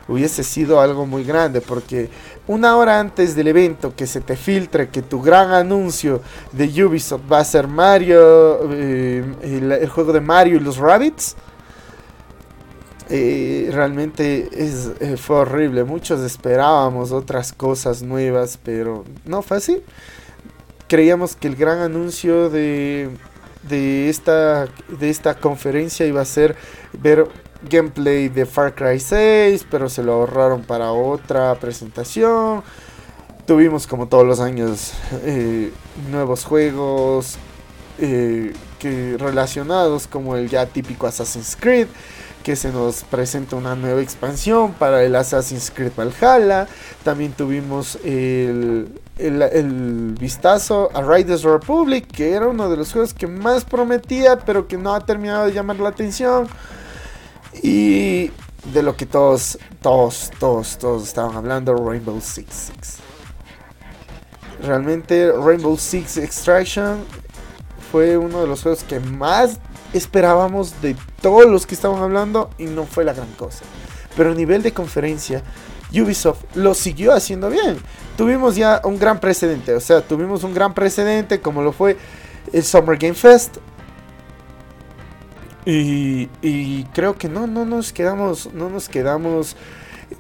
[0.08, 2.10] hubiese sido algo muy grande, porque
[2.48, 7.32] una hora antes del evento que se te filtre que tu gran anuncio de Ubisoft
[7.32, 11.36] va a ser Mario, eh, el, juego de Mario y los Rabbits.
[13.12, 15.84] Eh, realmente eh, fue horrible.
[15.84, 19.84] Muchos esperábamos otras cosas nuevas, pero no fue así.
[20.88, 23.10] Creíamos que el gran anuncio de,
[23.70, 26.56] de esta, de esta conferencia iba a ser
[26.94, 27.28] ver
[27.70, 32.64] gameplay de Far Cry 6, pero se lo ahorraron para otra presentación.
[33.46, 35.72] Tuvimos como todos los años eh,
[36.12, 37.38] nuevos juegos
[37.98, 41.88] eh, que, relacionados como el ya típico Assassin's Creed
[42.44, 46.68] que se nos presenta una nueva expansión para el Assassin's Creed Valhalla.
[47.04, 53.28] También tuvimos el, el, vistazo a Riders Republic, que era uno de los juegos que
[53.28, 56.48] más prometía, pero que no ha terminado de llamar la atención.
[57.62, 58.32] Y
[58.74, 62.98] de lo que todos, todos, todos, todos estaban hablando, Rainbow Six Six.
[64.62, 67.04] Realmente Rainbow Six Extraction
[67.92, 69.58] fue uno de los juegos que más
[69.94, 73.64] esperábamos de todos los que estaban hablando y no fue la gran cosa.
[74.16, 75.44] Pero a nivel de conferencia
[75.92, 77.78] Ubisoft lo siguió haciendo bien.
[78.18, 81.98] Tuvimos ya un gran precedente, o sea, tuvimos un gran precedente como lo fue
[82.54, 83.58] el Summer Game Fest.
[85.66, 89.56] Y, y creo que no, no nos quedamos, no nos quedamos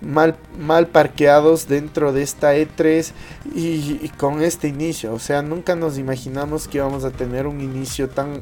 [0.01, 3.12] mal, mal parqueados dentro de esta E3
[3.55, 5.13] y, con este inicio.
[5.13, 8.41] O sea, nunca nos imaginamos que íbamos a tener un inicio tan,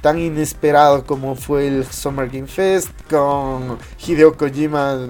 [0.00, 5.08] tan inesperado como fue el Summer Game Fest con Hideo Kojima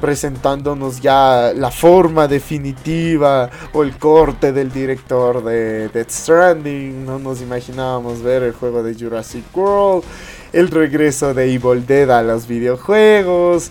[0.00, 7.04] presentándonos ya la forma definitiva o el corte del director de Death Stranding.
[7.06, 10.04] No nos imaginábamos ver el juego de Jurassic World,
[10.52, 13.70] el regreso de Evil Dead a los videojuegos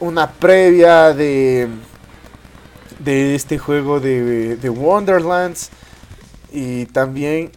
[0.00, 1.66] una previa de,
[2.98, 5.70] de este juego de Wonderlands
[6.52, 7.50] y también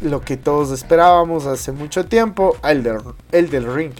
[0.00, 2.98] lo que todos esperábamos hace mucho tiempo, Elden,
[3.32, 3.92] Elden Ring.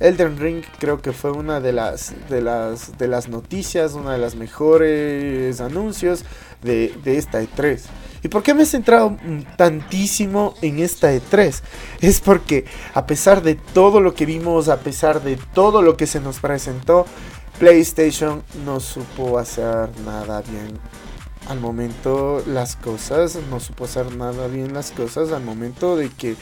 [0.00, 4.18] Elden Ring creo que fue una de las, de las, de las noticias, una de
[4.18, 6.24] las mejores anuncios
[6.62, 7.80] de, de esta E3.
[8.22, 9.16] ¿Y por qué me he centrado
[9.56, 11.60] tantísimo en esta E3?
[12.00, 16.06] Es porque a pesar de todo lo que vimos, a pesar de todo lo que
[16.06, 17.04] se nos presentó,
[17.58, 20.78] PlayStation no supo hacer nada bien.
[21.48, 26.36] Al momento las cosas, no supo hacer nada bien las cosas al momento de que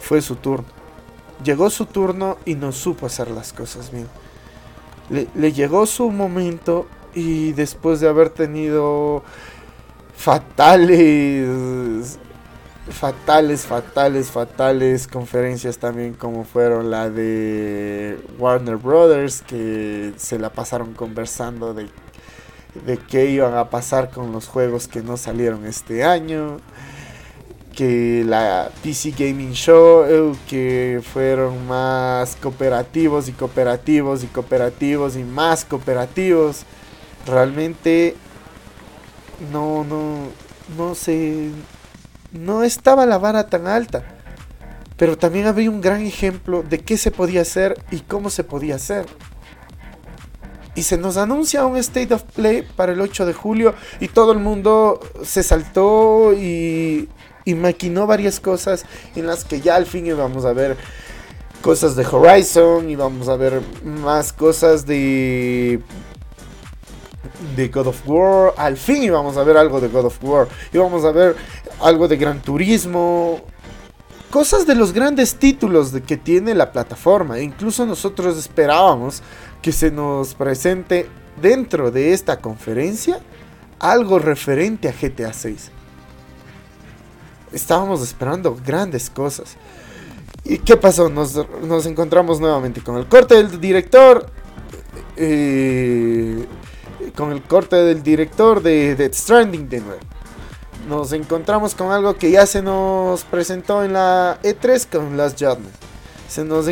[0.00, 0.66] fue su turno.
[1.44, 4.08] Llegó su turno y no supo hacer las cosas bien.
[5.08, 9.22] Le, le llegó su momento y después de haber tenido
[10.20, 12.18] fatales,
[12.90, 20.92] fatales, fatales, fatales conferencias también como fueron la de Warner Brothers, que se la pasaron
[20.92, 21.88] conversando de,
[22.74, 26.58] de qué iban a pasar con los juegos que no salieron este año.
[27.74, 35.64] Que la PC Gaming Show, que fueron más cooperativos y cooperativos y cooperativos y más
[35.64, 36.64] cooperativos.
[37.26, 38.16] Realmente
[39.52, 40.28] no, no,
[40.76, 41.50] no sé,
[42.32, 44.04] no estaba la vara tan alta.
[44.96, 48.74] Pero también había un gran ejemplo de qué se podía hacer y cómo se podía
[48.74, 49.06] hacer.
[50.74, 54.32] Y se nos anuncia un State of Play para el 8 de julio y todo
[54.32, 57.08] el mundo se saltó y,
[57.44, 58.84] y maquinó varias cosas
[59.16, 60.76] en las que ya al fin íbamos a ver
[61.60, 65.80] cosas de Horizon, y vamos a ver más cosas de
[67.56, 68.54] de God of War.
[68.56, 70.48] Al fin íbamos a ver algo de God of War.
[70.72, 71.36] Íbamos a ver
[71.80, 73.40] algo de Gran Turismo.
[74.30, 77.40] Cosas de los grandes títulos de que tiene la plataforma.
[77.40, 79.22] Incluso nosotros esperábamos
[79.62, 81.08] que se nos presente
[81.40, 83.20] dentro de esta conferencia
[83.78, 85.70] algo referente a GTA 6.
[87.52, 89.56] Estábamos esperando grandes cosas.
[90.44, 91.08] ¿Y qué pasó?
[91.08, 94.26] Nos, nos encontramos nuevamente con el corte del director.
[95.16, 96.46] Eh,
[97.16, 100.00] con el corte del director de Death Stranding de nuevo.
[100.88, 105.74] Nos encontramos con algo que ya se nos presentó en la E3 con Last Judgment.
[106.28, 106.66] Se nos,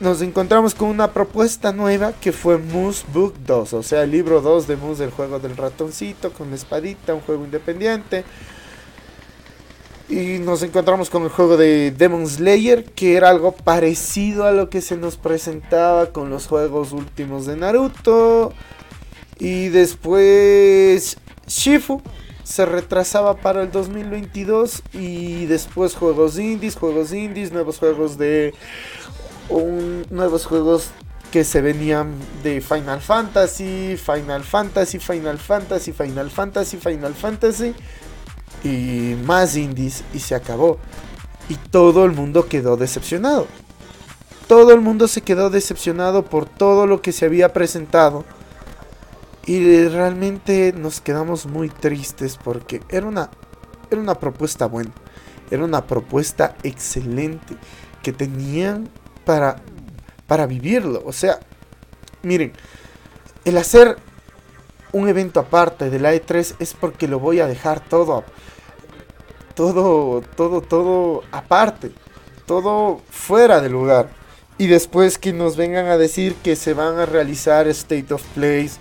[0.00, 4.40] nos encontramos con una propuesta nueva que fue Moose Book 2, o sea, el libro
[4.40, 8.24] 2 de Moose, el juego del ratoncito con espadita, un juego independiente.
[10.08, 14.70] Y nos encontramos con el juego de Demon Slayer, que era algo parecido a lo
[14.70, 18.54] que se nos presentaba con los juegos últimos de Naruto.
[19.38, 22.00] Y después Shifu
[22.42, 28.54] se retrasaba para el 2022 y después juegos indies, juegos indies, nuevos juegos de
[29.48, 30.90] un, nuevos juegos
[31.30, 37.74] que se venían de Final Fantasy, Final Fantasy, Final Fantasy, Final Fantasy, Final Fantasy
[38.64, 40.78] y más indies y se acabó.
[41.48, 43.46] Y todo el mundo quedó decepcionado.
[44.46, 48.24] Todo el mundo se quedó decepcionado por todo lo que se había presentado
[49.44, 53.30] y realmente nos quedamos muy tristes porque era una,
[53.90, 54.92] era una propuesta buena.
[55.50, 57.56] Era una propuesta excelente
[58.02, 58.88] que tenían
[59.28, 59.56] para,
[60.26, 61.02] para vivirlo.
[61.04, 61.38] O sea,
[62.22, 62.54] miren,
[63.44, 63.98] el hacer
[64.90, 68.24] un evento aparte de la E3 es porque lo voy a dejar todo,
[69.54, 71.92] todo, todo, todo aparte,
[72.46, 74.08] todo fuera de lugar.
[74.56, 78.78] Y después que nos vengan a decir que se van a realizar State of Plays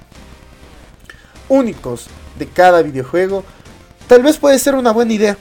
[1.50, 2.08] únicos
[2.40, 3.44] de cada videojuego,
[4.08, 5.38] tal vez puede ser una buena idea.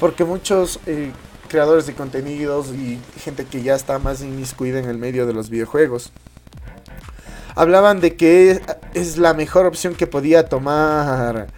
[0.00, 1.12] Porque muchos eh,
[1.52, 5.50] creadores de contenidos y gente que ya está más inmiscuida en el medio de los
[5.50, 6.10] videojuegos
[7.54, 8.62] hablaban de que
[8.94, 11.48] es la mejor opción que podía tomar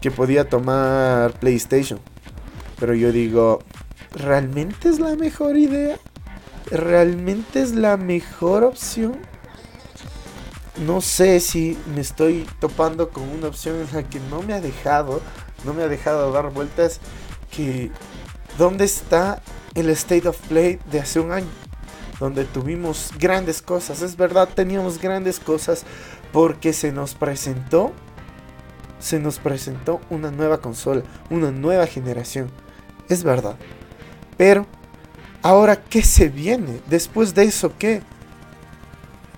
[0.00, 1.98] que podía tomar PlayStation.
[2.78, 3.60] Pero yo digo,
[4.12, 5.96] ¿realmente es la mejor idea?
[6.70, 9.18] ¿Realmente es la mejor opción?
[10.86, 14.60] no sé si me estoy topando con una opción en la que no me ha
[14.60, 15.20] dejado,
[15.64, 17.00] no me ha dejado dar vueltas,
[17.50, 17.90] que
[18.58, 19.42] ¿dónde está
[19.74, 21.48] el State of Play de hace un año?
[22.20, 25.84] Donde tuvimos grandes cosas, es verdad, teníamos grandes cosas
[26.32, 27.92] porque se nos presentó,
[28.98, 32.50] se nos presentó una nueva consola, una nueva generación,
[33.08, 33.56] es verdad.
[34.36, 34.66] Pero,
[35.42, 36.80] ahora, ¿qué se viene?
[36.86, 38.02] Después de eso, ¿qué?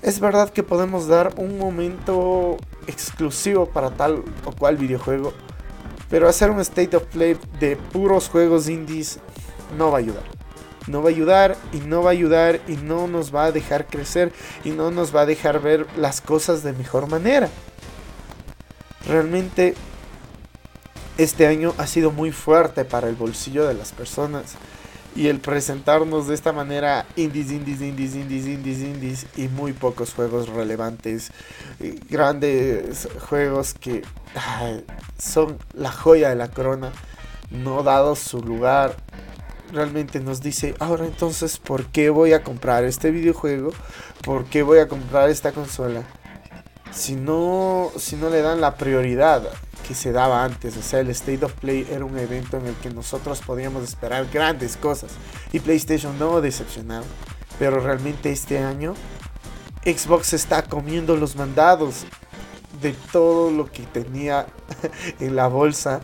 [0.03, 5.33] Es verdad que podemos dar un momento exclusivo para tal o cual videojuego,
[6.09, 9.19] pero hacer un state of play de puros juegos indies
[9.77, 10.23] no va a ayudar.
[10.87, 13.87] No va a ayudar y no va a ayudar y no nos va a dejar
[13.87, 14.33] crecer
[14.65, 17.49] y no nos va a dejar ver las cosas de mejor manera.
[19.07, 19.75] Realmente
[21.19, 24.55] este año ha sido muy fuerte para el bolsillo de las personas
[25.17, 30.13] y el presentarnos de esta manera indies, indies, indies, indies, indies, indies y muy pocos
[30.13, 31.33] juegos relevantes,
[32.11, 34.03] grandes juegos que
[35.19, 36.93] son la joya de la corona,
[37.51, 38.97] no dado su lugar,
[39.73, 43.71] realmente nos dice, ahora entonces, ¿por qué voy a comprar este videojuego?
[44.23, 46.03] ¿Por qué voy a comprar esta consola?
[46.93, 49.43] Si no, si no le dan la prioridad
[49.87, 50.77] que se daba antes.
[50.77, 54.27] O sea, el State of Play era un evento en el que nosotros podíamos esperar
[54.33, 55.13] grandes cosas.
[55.53, 57.05] Y PlayStation no decepcionaba.
[57.59, 58.95] Pero realmente este año
[59.85, 62.05] Xbox está comiendo los mandados
[62.83, 64.47] de todo lo que tenía
[65.21, 66.01] en la bolsa.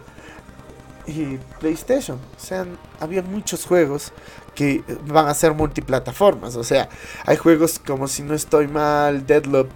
[1.06, 2.18] Y PlayStation.
[2.36, 2.64] O sea,
[3.00, 4.12] había muchos juegos
[4.54, 6.54] que van a ser multiplataformas.
[6.54, 6.88] O sea,
[7.26, 9.68] hay juegos como si no estoy mal, Deadloop.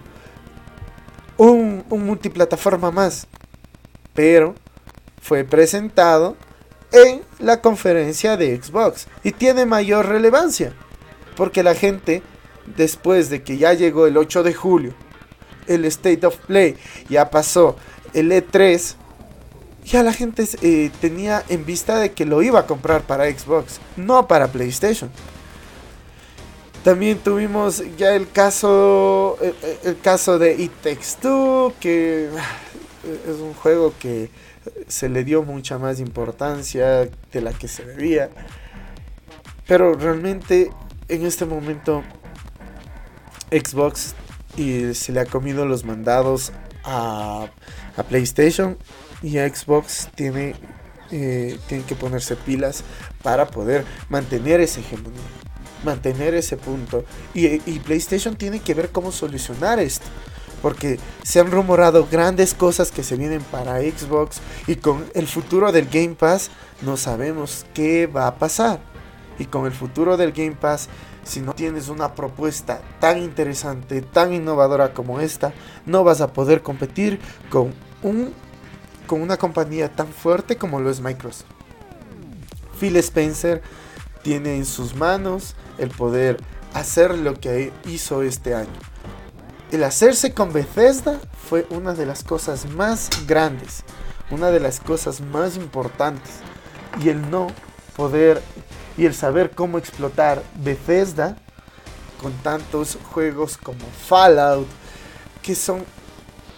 [1.89, 3.27] Un, multiplataforma más
[4.13, 4.55] pero
[5.21, 6.35] fue presentado
[6.91, 10.73] en la conferencia de Xbox y tiene mayor relevancia
[11.35, 12.23] porque la gente
[12.75, 14.93] después de que ya llegó el 8 de julio
[15.67, 16.75] el State of Play
[17.09, 17.75] ya pasó
[18.13, 18.95] el E3
[19.85, 23.79] ya la gente eh, tenía en vista de que lo iba a comprar para Xbox
[23.95, 25.09] no para PlayStation
[26.87, 32.29] también tuvimos ya el caso el, el caso de It Takes Two que
[33.27, 34.29] es un juego que
[34.87, 38.29] se le dio mucha más importancia de la que se debía.
[39.67, 40.71] Pero realmente
[41.09, 42.03] en este momento
[43.51, 44.15] Xbox
[44.55, 46.53] y se le ha comido los mandados
[46.85, 47.49] a,
[48.07, 48.77] PlayStation
[49.21, 50.55] y a Xbox tiene,
[51.11, 52.85] eh, que ponerse pilas
[53.23, 55.19] para poder mantener ese hegemonía,
[55.83, 57.03] mantener ese punto.
[57.33, 60.07] y PlayStation tiene que ver cómo solucionar esto
[60.61, 65.71] porque se han rumorado grandes cosas que se vienen para Xbox y con el futuro
[65.71, 66.49] del Game Pass
[66.81, 68.79] no sabemos qué va a pasar.
[69.39, 70.89] Y con el futuro del Game Pass,
[71.23, 75.53] si no tienes una propuesta tan interesante, tan innovadora como esta,
[75.85, 77.19] no vas a poder competir
[77.49, 78.33] con un
[79.05, 81.45] con una compañía tan fuerte como lo es Microsoft.
[82.77, 83.61] Phil Spencer
[84.27, 86.37] tiene en sus manos el poder
[86.73, 88.67] hacer lo que hizo este año
[89.71, 91.19] el hacerse con Bethesda
[91.49, 93.83] fue una de las cosas más grandes,
[94.31, 96.31] una de las cosas más importantes.
[97.03, 97.47] Y el no
[97.95, 98.41] poder
[98.97, 101.37] y el saber cómo explotar Bethesda
[102.21, 104.67] con tantos juegos como Fallout,
[105.41, 105.83] que son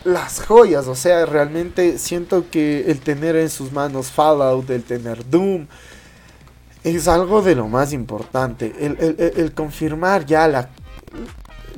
[0.03, 0.87] las joyas.
[0.87, 5.67] O sea, realmente siento que el tener en sus manos Fallout, el tener Doom,
[6.83, 8.73] es algo de lo más importante.
[8.79, 10.69] El, confirmar ya la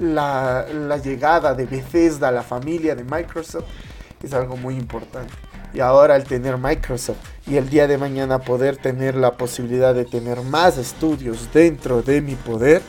[0.01, 3.65] la, llegada de Bethesda a la familia de Microsoft
[4.21, 5.33] es algo muy importante.
[5.73, 10.05] Y ahora al tener Microsoft y el día de mañana poder tener la posibilidad de
[10.05, 12.81] tener más estudios dentro de mi poder,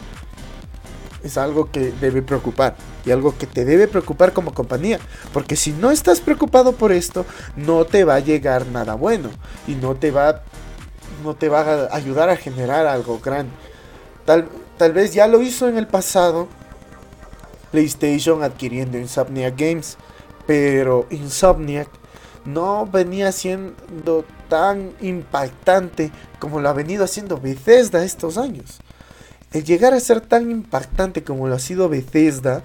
[1.23, 2.75] es algo que debe preocupar.
[3.05, 4.99] Y algo que te debe preocupar como compañía.
[5.33, 7.25] Porque si no estás preocupado por esto,
[7.57, 9.31] no te va a llegar nada bueno.
[9.67, 10.43] Y no te va,
[11.23, 13.53] no te va a ayudar a generar algo grande.
[14.25, 14.49] Tal,
[14.79, 16.49] tal vez ya lo hizo en el pasado
[17.71, 19.97] PlayStation adquiriendo Insomniac Games,
[20.47, 21.89] pero Insomniac
[22.45, 28.81] no venía siendo tan impactante como lo ha venido haciendo Bethesda estos años.
[29.53, 32.63] El llegar a ser tan impactante como lo ha sido Bethesda,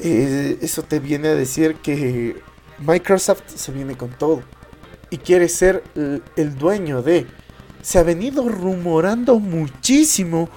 [0.00, 2.40] eh, eso te viene a decir que
[2.78, 4.42] Microsoft se viene con todo
[5.12, 7.26] y quiere ser el dueño de.
[7.82, 10.48] Se ha venido rumorando muchísimo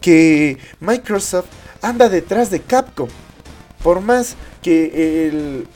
[0.00, 1.48] que Microsoft
[1.82, 3.08] anda detrás de Capcom.
[3.82, 5.66] Por más que el,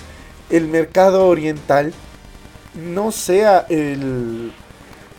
[0.48, 1.92] el mercado oriental
[2.74, 4.52] no sea el,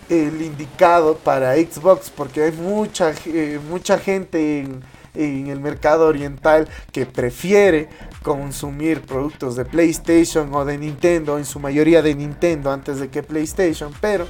[0.09, 4.81] el indicado para Xbox, porque hay mucha, eh, mucha gente en,
[5.13, 7.89] en el mercado oriental que prefiere
[8.21, 13.23] consumir productos de PlayStation o de Nintendo, en su mayoría de Nintendo antes de que
[13.23, 14.27] PlayStation, pero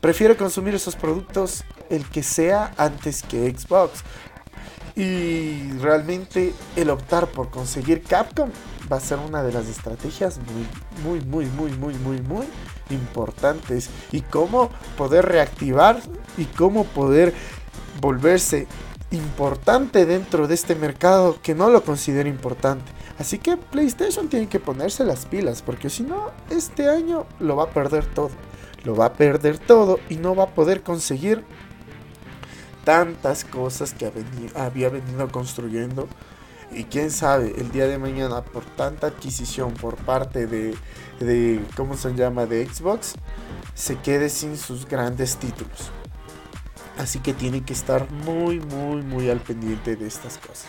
[0.00, 4.02] prefiere consumir esos productos el que sea antes que Xbox.
[4.96, 8.50] Y realmente el optar por conseguir Capcom
[8.90, 10.40] va a ser una de las estrategias
[11.04, 12.46] muy, muy, muy, muy, muy, muy, muy
[12.90, 13.88] importantes.
[14.10, 16.00] Y cómo poder reactivar
[16.36, 17.32] y cómo poder
[18.00, 18.66] volverse
[19.10, 22.90] importante dentro de este mercado que no lo considera importante.
[23.18, 27.64] Así que PlayStation tiene que ponerse las pilas porque si no, este año lo va
[27.64, 28.30] a perder todo.
[28.84, 31.44] Lo va a perder todo y no va a poder conseguir
[32.84, 34.10] tantas cosas que
[34.54, 36.08] había venido construyendo.
[36.72, 40.74] Y quién sabe, el día de mañana, por tanta adquisición por parte de,
[41.18, 43.14] de ¿cómo se llama?, de Xbox,
[43.74, 45.90] se quede sin sus grandes títulos.
[47.00, 50.68] Así que tiene que estar muy, muy, muy al pendiente de estas cosas.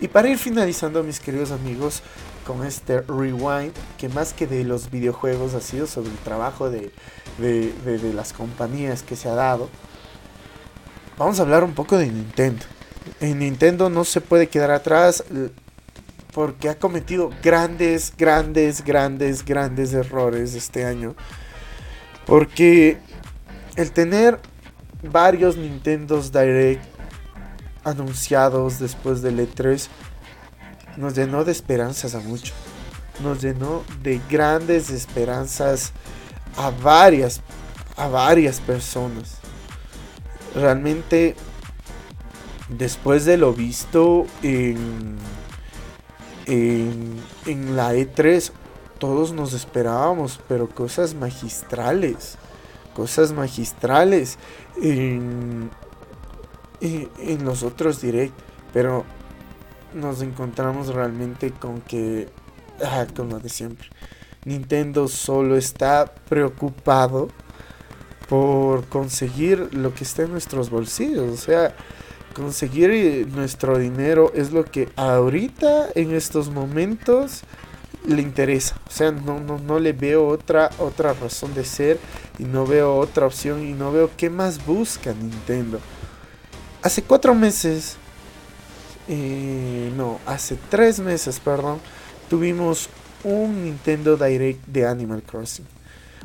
[0.00, 2.02] Y para ir finalizando, mis queridos amigos,
[2.46, 6.92] con este rewind, que más que de los videojuegos ha sido sobre el trabajo de,
[7.38, 9.70] de, de las compañías que se ha dado
[11.16, 12.64] vamos a hablar un poco de Nintendo.
[13.20, 15.24] En Nintendo no se puede quedar atrás
[16.32, 21.14] porque ha cometido grandes, grandes, grandes, grandes errores este año.
[22.26, 22.98] Porque
[23.76, 24.40] el tener
[25.10, 26.84] varios Nintendos Direct
[27.84, 29.88] anunciados después del E3
[30.96, 32.54] nos llenó de esperanzas a muchos.
[33.22, 35.92] Nos llenó de grandes esperanzas
[36.56, 37.40] a varias,
[37.96, 39.38] a varias personas
[40.54, 41.34] realmente
[42.68, 45.16] después de lo visto en,
[46.46, 48.52] en, la E3,
[48.98, 52.36] todos nos esperábamos, pero cosas magistrales,
[52.94, 54.38] cosas magistrales
[54.80, 55.70] en,
[56.80, 58.34] en, los otros direct,
[58.72, 59.04] pero
[59.94, 62.28] nos encontramos realmente con que,
[62.84, 63.88] ah, como de siempre,
[64.44, 67.28] Nintendo solo está preocupado
[68.28, 71.30] por conseguir lo que está en nuestros bolsillos.
[71.30, 71.74] O sea,
[72.34, 77.42] conseguir nuestro dinero es lo que ahorita, en estos momentos,
[78.06, 78.76] le interesa.
[78.86, 81.98] O sea, no, no, no le veo otra, otra razón de ser
[82.38, 85.80] y no veo otra opción y no veo qué más busca Nintendo.
[86.82, 87.96] Hace cuatro meses,
[89.08, 91.80] eh, no, hace tres meses, perdón,
[92.28, 92.88] tuvimos
[93.22, 95.66] un Nintendo Direct de Animal Crossing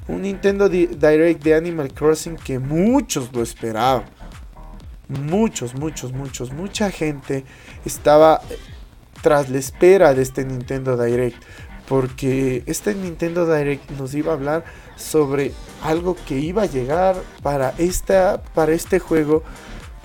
[0.09, 4.05] un Nintendo Direct de Animal Crossing que muchos lo esperaban.
[5.07, 7.45] Muchos, muchos, muchos, mucha gente
[7.85, 8.41] estaba
[9.21, 11.41] tras la espera de este Nintendo Direct.
[11.89, 14.63] Porque este Nintendo Direct nos iba a hablar
[14.95, 15.51] sobre
[15.83, 19.43] algo que iba a llegar para, esta, para este juego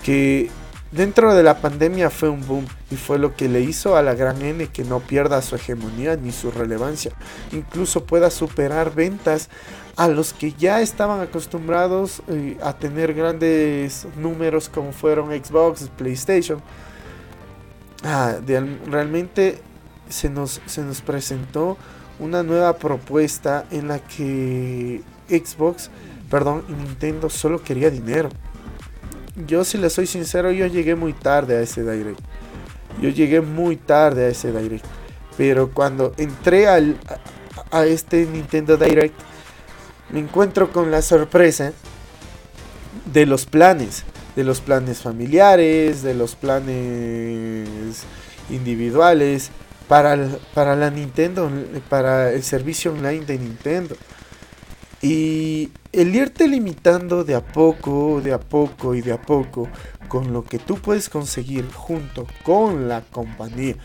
[0.03, 0.49] que
[0.91, 4.15] dentro de la pandemia fue un boom y fue lo que le hizo a la
[4.15, 7.11] gran N que no pierda su hegemonía ni su relevancia.
[7.51, 9.49] Incluso pueda superar ventas
[9.95, 16.61] a los que ya estaban acostumbrados eh, a tener grandes números como fueron Xbox, PlayStation.
[18.03, 18.35] Ah,
[18.85, 19.61] realmente
[20.09, 21.77] se nos, se nos presentó
[22.19, 25.89] una nueva propuesta en la que Xbox,
[26.29, 28.29] perdón, Nintendo solo quería dinero.
[29.47, 32.19] Yo si le soy sincero, yo llegué muy tarde a ese direct.
[33.01, 34.85] Yo llegué muy tarde a ese direct.
[35.37, 36.97] Pero cuando entré al,
[37.71, 39.15] a este Nintendo Direct,
[40.09, 41.73] me encuentro con la sorpresa
[43.11, 44.03] de los planes,
[44.37, 47.67] de los planes familiares, de los planes
[48.49, 49.51] individuales
[49.87, 50.17] para,
[50.53, 51.49] para la Nintendo,
[51.89, 53.95] para el servicio online de Nintendo.
[55.01, 59.69] Y el irte limitando de a poco, de a poco y de a poco
[60.07, 63.75] con lo que tú puedes conseguir junto con la compañía,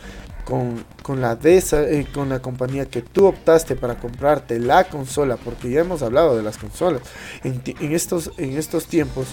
[0.44, 5.70] con, la de eh, con la compañía que tú optaste para comprarte la consola, porque
[5.70, 7.02] ya hemos hablado de las consolas
[7.44, 9.28] en, estos, en estos tiempos,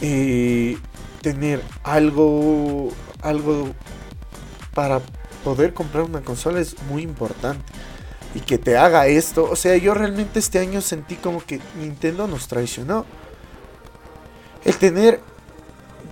[0.00, 0.76] eh,
[1.22, 2.90] tener algo,
[3.22, 3.70] algo
[4.76, 5.00] para
[5.42, 7.64] poder comprar una consola es muy importante.
[8.34, 9.48] Y que te haga esto.
[9.50, 13.06] O sea, yo realmente este año sentí como que Nintendo nos traicionó.
[14.66, 15.20] El tener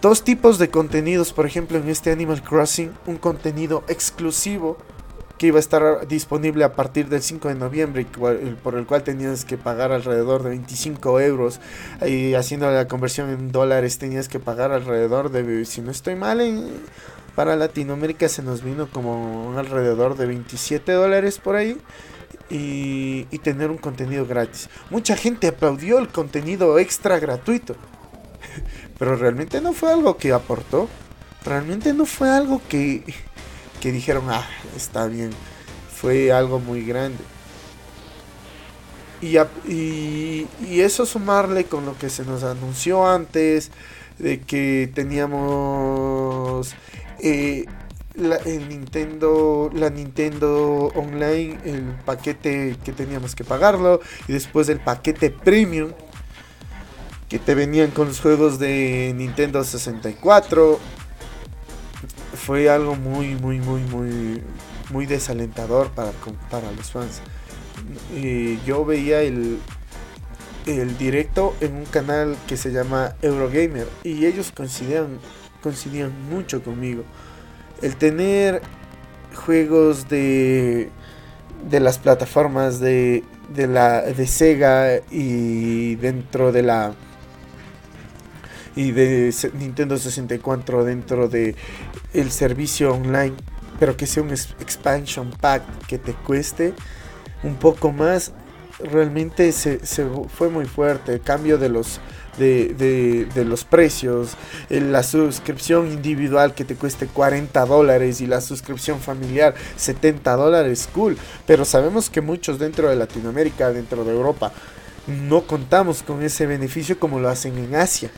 [0.00, 4.78] dos tipos de contenidos, por ejemplo, en este Animal Crossing, un contenido exclusivo
[5.36, 8.06] que iba a estar disponible a partir del 5 de noviembre,
[8.62, 11.60] por el cual tenías que pagar alrededor de 25 euros,
[12.06, 16.40] y haciendo la conversión en dólares tenías que pagar alrededor de, si no estoy mal,
[16.40, 16.68] en,
[17.34, 21.78] para Latinoamérica se nos vino como alrededor de 27 dólares por ahí.
[22.50, 24.68] Y, y tener un contenido gratis.
[24.90, 27.74] Mucha gente aplaudió el contenido extra gratuito.
[28.98, 30.88] Pero realmente no fue algo que aportó.
[31.44, 33.02] Realmente no fue algo que,
[33.80, 35.30] que dijeron, ah, está bien.
[35.94, 37.24] Fue algo muy grande.
[39.20, 39.38] Y,
[39.70, 43.70] y, y, eso sumarle con lo que se nos anunció antes,
[44.18, 46.74] de que teníamos
[47.24, 47.64] eh,
[48.14, 54.78] la, el Nintendo, la Nintendo Online, el paquete que teníamos que pagarlo, y después el
[54.78, 55.92] paquete Premium,
[57.28, 60.78] que te venían con los juegos de Nintendo 64.
[62.34, 64.42] Fue algo muy, muy, muy, muy,
[64.90, 66.12] muy desalentador para,
[66.50, 67.22] para los fans.
[68.66, 69.58] yo veía el,
[70.66, 75.18] el directo en un canal que se llama Eurogamer y ellos coincidían,
[75.64, 77.04] coincidían mucho conmigo.
[77.80, 78.60] El tener
[79.34, 80.90] juegos de,
[81.70, 86.94] de las plataformas de, de, la, de Sega y dentro de la
[88.76, 91.54] y de Nintendo 64 dentro de
[92.12, 93.34] el servicio online
[93.78, 96.74] pero que sea un expansion pack que te cueste
[97.44, 98.32] un poco más
[98.78, 99.78] realmente se,
[100.28, 101.14] fue muy fuerte.
[101.14, 102.00] El cambio de los,
[102.38, 104.36] de, los precios.
[104.68, 110.88] La suscripción individual que te cueste 40 dólares y la suscripción familiar 70 dólares.
[110.92, 111.16] Cool.
[111.46, 114.52] Pero sabemos que muchos dentro de Latinoamérica, dentro de Europa,
[115.06, 118.10] no contamos con ese beneficio como lo hacen en Asia.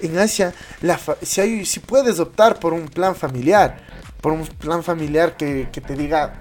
[0.00, 0.52] En Asia,
[1.22, 3.78] si, si puedes optar por un plan familiar,
[4.20, 6.40] por un plan familiar que, que te diga,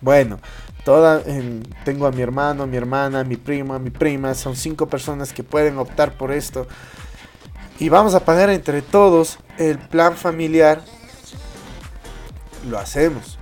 [0.00, 0.40] bueno,
[0.86, 1.20] Toda,
[1.84, 4.34] tengo a mi hermano, mi hermana, mi primo, mi prima.
[4.34, 6.68] Son cinco personas que pueden optar por esto.
[7.80, 10.80] Y vamos a pagar entre todos el plan familiar.
[12.70, 13.36] Lo hacemos.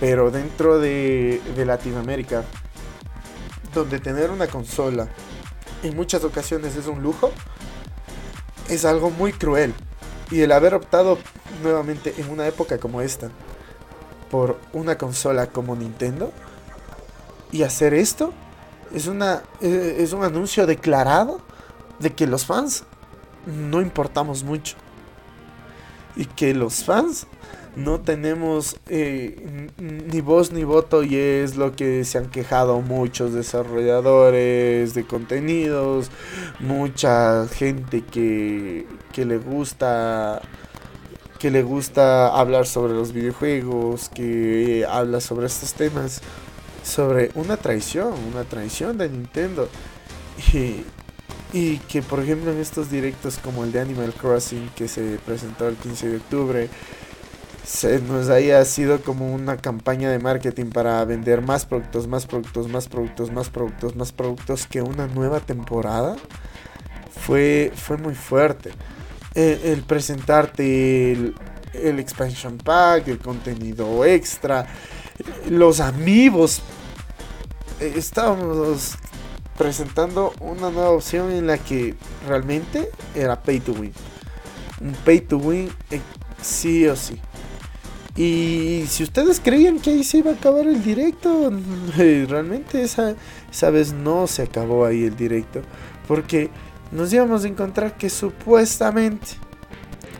[0.00, 2.42] Pero dentro de, de Latinoamérica,
[3.72, 5.06] donde tener una consola
[5.84, 7.30] en muchas ocasiones es un lujo,
[8.68, 9.72] es algo muy cruel.
[10.28, 11.18] Y el haber optado
[11.62, 13.30] nuevamente en una época como esta
[14.28, 16.32] por una consola como Nintendo,
[17.54, 18.32] y hacer esto
[18.92, 21.40] es, una, eh, es un anuncio declarado
[22.00, 22.82] de que los fans
[23.46, 24.74] no importamos mucho.
[26.16, 27.28] Y que los fans
[27.76, 33.32] no tenemos eh, ni voz ni voto y es lo que se han quejado muchos
[33.32, 36.10] desarrolladores de contenidos,
[36.58, 40.42] mucha gente que, que le gusta
[41.38, 46.22] que le gusta hablar sobre los videojuegos, que habla sobre estos temas
[46.84, 49.68] sobre una traición, una traición de Nintendo.
[50.52, 50.84] Y,
[51.52, 55.68] y que por ejemplo en estos directos como el de Animal Crossing que se presentó
[55.68, 56.68] el 15 de octubre,
[57.64, 62.68] se nos haya sido como una campaña de marketing para vender más productos, más productos,
[62.68, 66.16] más productos, más productos, más productos que una nueva temporada,
[67.24, 68.70] fue, fue muy fuerte.
[69.34, 71.34] El, el presentarte el,
[71.72, 74.66] el expansion pack, el contenido extra,
[75.48, 76.62] los amigos.
[77.80, 78.96] Eh, estábamos
[79.56, 81.94] presentando una nueva opción en la que
[82.26, 83.92] realmente era pay to win.
[84.80, 86.00] Un pay to win eh,
[86.42, 87.20] sí o sí.
[88.16, 91.50] Y si ustedes creían que ahí se iba a acabar el directo,
[91.98, 93.14] eh, realmente esa,
[93.50, 95.62] esa vez no se acabó ahí el directo.
[96.06, 96.50] Porque
[96.92, 99.26] nos íbamos a encontrar que supuestamente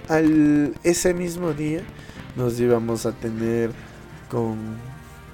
[0.08, 1.82] al ese mismo día
[2.36, 3.70] nos íbamos a tener
[4.30, 4.56] con,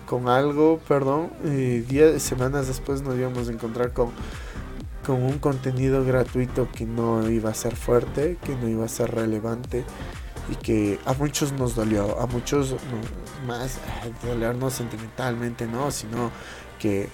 [0.06, 4.10] con algo, perdón, eh, días, semanas después nos íbamos a encontrar con,
[5.06, 9.10] con un contenido gratuito que no iba a ser fuerte, que no iba a ser
[9.14, 9.84] relevante
[10.50, 12.74] y que a muchos nos dolió, a muchos
[13.46, 13.78] más
[14.24, 16.30] dolernos sentimentalmente, no, sino
[16.78, 17.08] que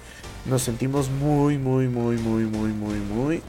[0.46, 3.42] nos sentimos muy, muy, muy, muy, muy, muy, muy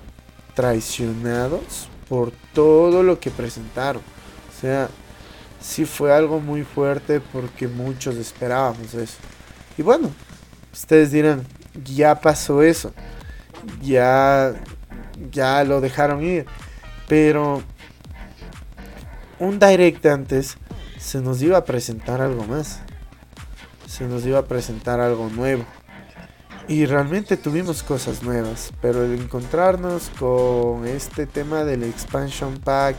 [0.56, 4.02] traicionados por todo lo que presentaron.
[4.02, 4.90] O sea,
[5.68, 9.18] sí fue algo muy fuerte porque muchos esperábamos eso.
[9.78, 10.10] Y bueno,
[10.72, 11.46] ustedes dirán,
[11.84, 12.94] ya pasó eso.
[13.82, 14.56] Ya
[15.32, 16.46] ya lo dejaron ir.
[17.08, 17.62] Pero
[19.40, 20.58] un direct antes
[20.98, 22.80] se nos iba a presentar algo más.
[23.88, 25.66] Se nos iba a presentar algo nuevo.
[26.70, 28.72] Y realmente tuvimos cosas nuevas.
[28.82, 32.96] Pero el encontrarnos con este tema del expansion pack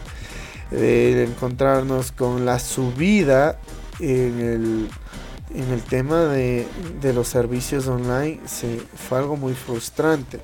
[0.70, 3.58] de encontrarnos con la subida
[4.00, 4.88] en el,
[5.54, 6.66] en el tema de,
[7.00, 10.40] de los servicios online se, fue algo muy frustrante.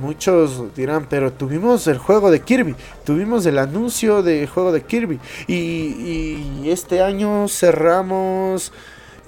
[0.00, 5.20] muchos dirán, pero tuvimos el juego de Kirby, tuvimos el anuncio del juego de Kirby
[5.46, 8.72] y, y este año cerramos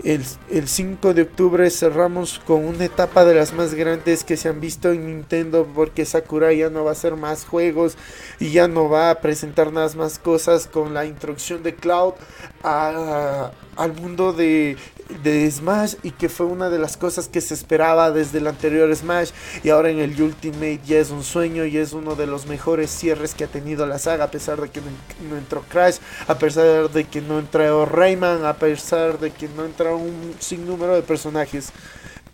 [0.05, 4.61] El, 5 de octubre cerramos con una etapa de las más grandes que se han
[4.61, 7.97] visto en Nintendo porque Sakurai ya no va a hacer más juegos
[8.39, 12.15] y ya no va a presentar nada más cosas con la introducción de Cloud
[12.63, 14.77] al mundo de
[15.23, 18.95] de Smash y que fue una de las cosas que se esperaba desde el anterior
[18.95, 19.31] Smash.
[19.63, 22.91] Y ahora en el Ultimate ya es un sueño y es uno de los mejores
[22.91, 24.81] cierres que ha tenido la saga a pesar de que
[25.29, 25.97] no, entró Crash,
[26.27, 30.95] a pesar de que no entró Rayman, a pesar de que no entró un sinnúmero
[30.95, 31.73] de personajes,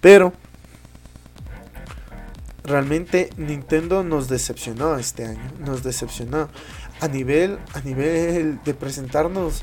[0.01, 0.33] pero
[2.65, 6.49] realmente Nintendo nos decepcionó este año, nos decepcionó.
[7.01, 9.63] A nivel a nivel de presentarnos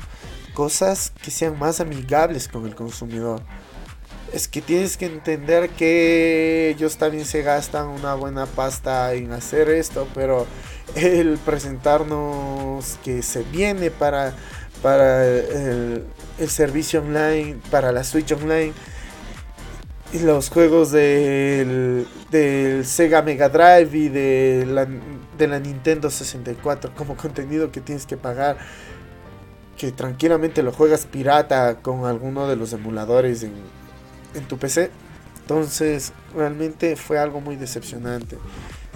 [0.60, 3.40] cosas que sean más amigables con el consumidor.
[4.30, 9.70] Es que tienes que entender que ellos también se gastan una buena pasta en hacer
[9.70, 10.46] esto, pero
[10.96, 14.34] el presentarnos que se viene para,
[14.82, 16.04] para el,
[16.48, 18.74] servicio online, para la Switch Online,
[20.12, 24.86] y los juegos del, del, Sega Mega Drive y de la,
[25.38, 28.58] de la Nintendo 64 como contenido que tienes que pagar
[29.80, 33.54] que tranquilamente lo juegas pirata con alguno de los emuladores en,
[34.46, 34.90] tu PC.
[35.40, 38.36] Entonces realmente fue algo muy decepcionante.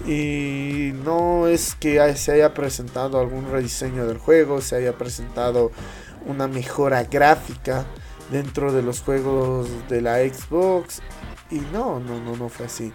[0.06, 5.72] Y no es que se haya presentado algún rediseño del juego, se haya presentado
[6.26, 7.86] una mejora gráfica
[8.30, 11.00] dentro de los juegos de la Xbox.
[11.50, 12.92] Y no, no, no, no fue así.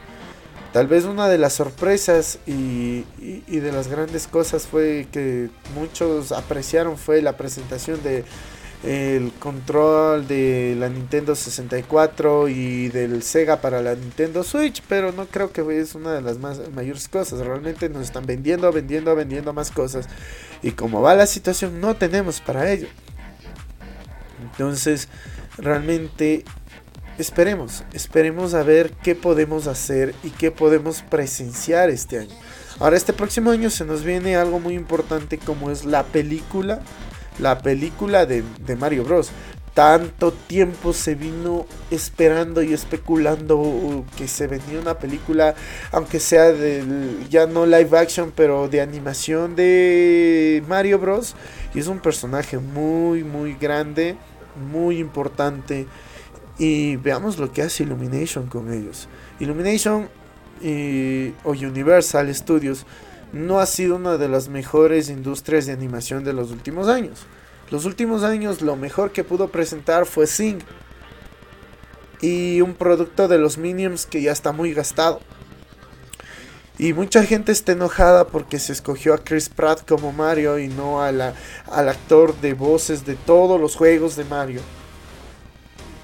[0.74, 3.02] Tal vez una de las sorpresas y,
[3.48, 8.24] de las grandes cosas fue que muchos apreciaron fue la presentación de
[8.84, 15.26] el control de la Nintendo 64 y del Sega para la Nintendo Switch, pero no
[15.26, 17.40] creo que es una de las más mayores cosas.
[17.40, 20.08] Realmente nos están vendiendo, vendiendo, vendiendo más cosas.
[20.62, 22.88] Y como va la situación, no tenemos para ello.
[24.42, 25.10] Entonces,
[25.58, 26.46] realmente
[27.22, 32.36] esperemos, esperemos a ver qué podemos hacer y qué podemos presenciar este año.
[32.80, 36.80] Ahora este próximo año se nos viene algo muy importante como es la película,
[37.38, 38.44] la película de,
[38.78, 39.32] Mario Bros.
[39.74, 45.56] Tanto tiempo se vino esperando y especulando que se venía una película,
[45.92, 46.84] aunque sea de
[47.30, 51.36] ya no live action, pero de animación de Mario Bros.
[51.74, 54.16] Y es un personaje muy, muy grande,
[54.72, 55.86] muy importante
[56.60, 59.08] y veamos lo que hace Illumination con ellos.
[59.40, 60.10] Illumination
[61.46, 62.86] o Universal Studios
[63.32, 67.26] no ha sido una de las mejores industrias de animación de los últimos años.
[67.72, 70.60] Los últimos años lo mejor que pudo presentar fue Sing.
[72.22, 75.22] Y un producto de los Minions que ya está muy gastado.
[76.78, 81.02] Y mucha gente está enojada porque se escogió a Chris Pratt como Mario y no
[81.02, 81.34] a la,
[81.72, 84.62] al actor de voces de todos los juegos de Mario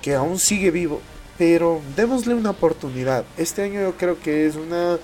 [0.06, 1.02] que aún sigue vivo,
[1.36, 3.26] pero démosle una oportunidad.
[3.38, 5.00] Este año yo creo que es una,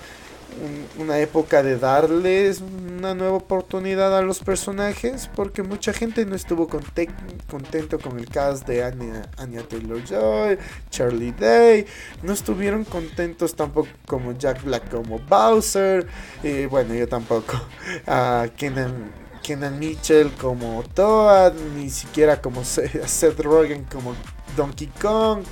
[0.96, 6.68] una época de darles una nueva oportunidad a los personajes, porque mucha gente no estuvo
[6.68, 9.28] contento con el cast de Anya,
[9.68, 10.56] Taylor Joy,
[10.88, 11.84] Charlie Day,
[12.22, 16.06] no estuvieron contentos tampoco como Jack Black como Bowser,
[16.44, 17.60] y bueno, yo tampoco.
[18.06, 19.10] A Kenan
[19.42, 24.14] Kenan Mitchell como Toad, ni siquiera como Seth Rogen como
[24.56, 25.42] Donkey Kong.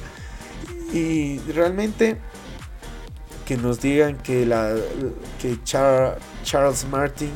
[0.93, 2.19] Y realmente
[3.45, 4.77] que nos digan que, la,
[5.41, 7.33] que Charles Martin,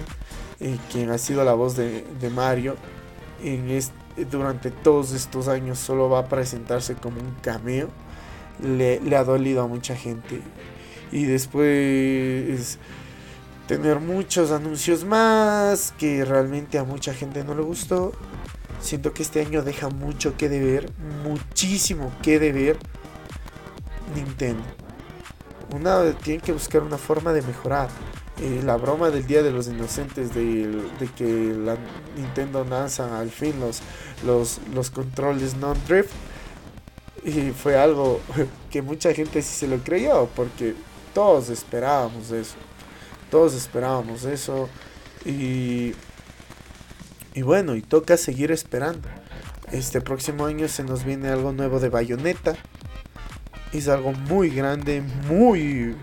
[0.60, 2.76] eh, quien ha sido la voz de, Mario,
[3.42, 3.68] en
[4.30, 7.88] durante todos estos años solo va a presentarse como un cameo,
[8.62, 10.40] le, le ha dolido a mucha gente.
[11.10, 12.78] Y después
[13.66, 18.12] tener muchos anuncios más que realmente a mucha gente no le gustó.
[18.80, 20.90] Siento que este año deja mucho que deber,
[21.22, 22.76] muchísimo que deber
[24.14, 24.64] Nintendo.
[25.74, 27.88] Una tiene que buscar una forma de mejorar.
[28.40, 31.76] Eh, la broma del Día de los Inocentes de, que la
[32.16, 33.80] Nintendo lanza al fin los,
[34.26, 36.10] los, los controles non-drift.
[37.24, 38.20] Y fue algo
[38.70, 40.74] que mucha gente sí se lo creyó, porque
[41.14, 42.56] todos esperábamos eso.
[43.34, 44.68] Todos esperábamos eso.
[45.24, 45.92] Y
[47.34, 49.08] y bueno, y toca seguir esperando.
[49.72, 52.54] Este próximo año se nos viene algo nuevo de Bayonetta.
[53.72, 55.96] Es algo muy grande, muy,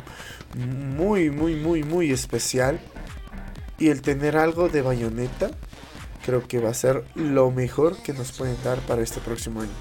[0.97, 2.81] muy, muy, muy, muy especial.
[3.79, 5.51] Y el tener algo de Bayonetta
[6.25, 9.71] creo que va a ser lo mejor que nos pueden dar para este próximo año.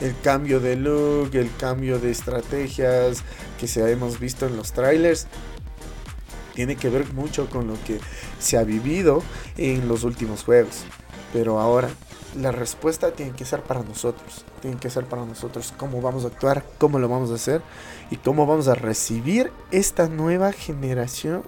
[0.00, 3.22] El cambio de look, el cambio de estrategias
[3.60, 5.28] que se hemos visto en los trailers
[6.58, 8.00] tiene que ver mucho con lo que
[8.40, 9.22] se ha vivido
[9.56, 10.82] en los últimos juegos.
[11.32, 11.88] Pero ahora
[12.36, 14.44] la respuesta tiene que ser para nosotros.
[14.60, 17.62] Tiene que ser para nosotros cómo vamos a actuar, cómo lo vamos a hacer
[18.10, 21.44] y cómo vamos a recibir esta nueva generación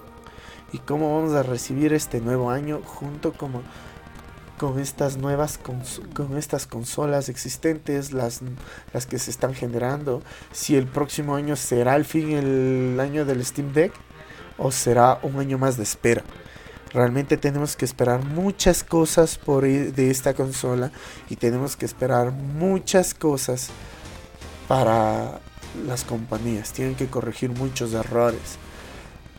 [0.71, 3.63] y cómo vamos a recibir este nuevo año junto como
[4.57, 5.59] con estas nuevas
[6.13, 8.39] con estas consolas existentes, las,
[8.93, 10.21] las que se están generando,
[10.53, 13.91] si el próximo año será al fin el año del Steam Deck
[14.61, 16.23] o será un año más de espera.
[16.93, 20.91] Realmente tenemos que esperar muchas cosas por de esta consola
[21.29, 23.69] y tenemos que esperar muchas cosas
[24.67, 25.39] para
[25.87, 26.73] las compañías.
[26.73, 28.57] Tienen que corregir muchos errores.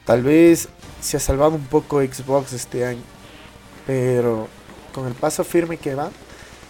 [0.04, 0.68] Tal vez
[1.00, 3.02] se ha salvado un poco Xbox este año,
[3.86, 4.48] pero
[4.92, 6.10] con el paso firme que va,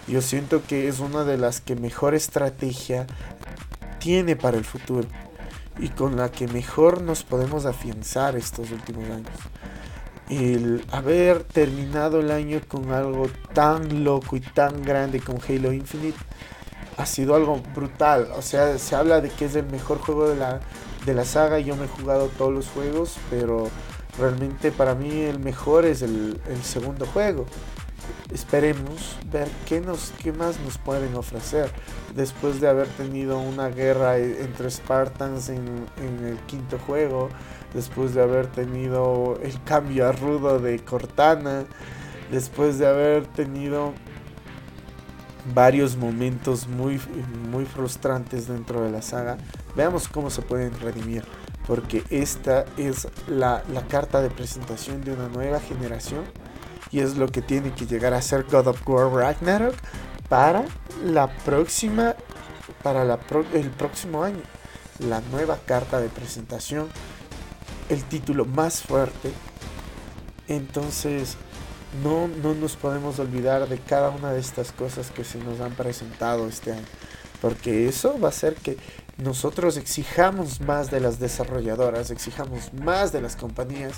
[0.08, 3.06] yo siento que es una de las que mejor estrategia
[4.00, 5.06] tiene para el futuro
[5.78, 9.30] y con la que mejor nos podemos afianzar estos últimos años
[10.28, 16.18] el haber terminado el año con algo tan loco y tan grande como Halo Infinite
[16.96, 18.28] ha sido algo brutal.
[18.36, 20.60] O sea, se habla de que es el mejor juego de la,
[21.04, 21.58] de la saga.
[21.58, 23.68] Yo me he jugado todos los juegos, pero
[24.18, 27.46] realmente para mí el mejor es el, segundo juego.
[28.32, 31.70] Esperemos ver qué, nos, qué más nos pueden ofrecer.
[32.14, 37.28] Después de haber tenido una guerra entre Spartans en, en el quinto juego
[37.74, 41.64] después de haber tenido el cambio a rudo de Cortana,
[42.30, 43.92] después de haber tenido
[45.54, 47.00] varios momentos muy,
[47.50, 49.38] muy frustrantes dentro de la saga,
[49.74, 51.24] veamos cómo se pueden redimir,
[51.66, 56.24] porque esta es la, la carta de presentación de una nueva generación
[56.92, 59.74] y es lo que tiene que llegar a ser God of War Ragnarok
[60.28, 60.64] para
[61.04, 62.14] la próxima
[62.82, 63.18] para la
[63.54, 64.42] el próximo año
[64.98, 66.88] la nueva carta de presentación
[67.88, 69.32] el título más fuerte.
[70.48, 71.36] Entonces,
[72.02, 75.72] no, no nos podemos olvidar de cada una de estas cosas que se nos han
[75.72, 76.86] presentado este año.
[77.40, 78.76] Porque eso va a hacer que
[79.18, 83.94] nosotros exijamos más de las desarrolladoras, exijamos más de las compañías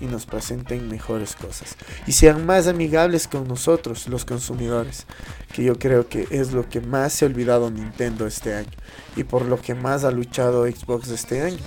[0.00, 1.76] y nos presenten mejores cosas.
[2.06, 5.06] Y sean más amigables con nosotros, los consumidores,
[5.52, 8.70] que yo creo que es lo que más se ha olvidado Nintendo este año
[9.16, 11.58] y por lo que más ha luchado Xbox este año.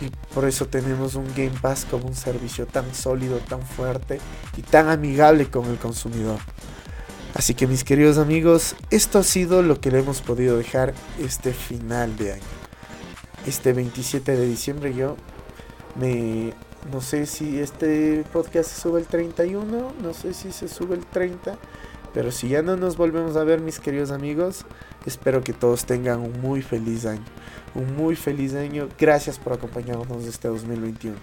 [0.00, 4.18] Y por eso tenemos un Game Pass como un servicio tan sólido, tan fuerte
[4.56, 6.40] y tan amigable con el consumidor.
[7.34, 11.52] Así que mis queridos amigos, esto ha sido lo que le hemos podido dejar este
[11.52, 12.42] final de año.
[13.46, 15.16] Este 27 de diciembre yo
[15.96, 16.52] me...
[16.92, 21.06] No sé si este podcast se sube el 31, no sé si se sube el
[21.06, 21.56] 30,
[22.12, 24.66] pero si ya no nos volvemos a ver mis queridos amigos,
[25.06, 27.24] espero que todos tengan un muy feliz año
[27.74, 28.88] un muy feliz año.
[28.98, 31.16] Gracias por acompañarnos este 2021.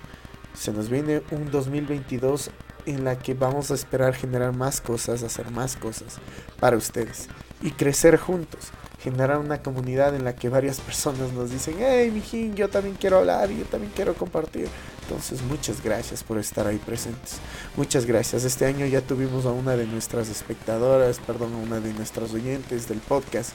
[0.53, 2.51] Se nos viene un 2022
[2.85, 6.17] en la que vamos a esperar generar más cosas, hacer más cosas
[6.59, 7.27] para ustedes
[7.61, 8.71] y crecer juntos.
[9.01, 13.17] Generar una comunidad en la que varias personas nos dicen, hey, mijín, yo también quiero
[13.17, 14.67] hablar y yo también quiero compartir.
[15.01, 17.39] Entonces, muchas gracias por estar ahí presentes.
[17.75, 18.43] Muchas gracias.
[18.43, 22.87] Este año ya tuvimos a una de nuestras espectadoras, perdón, a una de nuestras oyentes
[22.87, 23.53] del podcast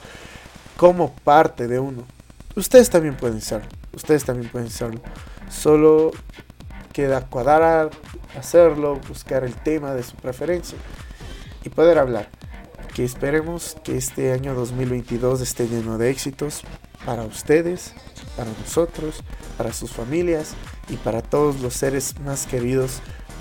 [0.75, 2.03] como parte de uno.
[2.55, 3.69] Ustedes también pueden serlo.
[3.93, 4.99] Ustedes también pueden serlo.
[5.49, 6.11] Solo
[6.91, 7.89] queda cuadrar,
[8.35, 10.77] hacerlo, buscar el tema de su preferencia
[11.63, 12.29] y poder hablar.
[12.93, 16.63] Que esperemos que este año 2022 esté lleno de éxitos
[17.05, 17.93] para ustedes,
[18.35, 19.23] para nosotros,
[19.57, 20.55] para sus familias
[20.89, 22.99] y para todos los seres más queridos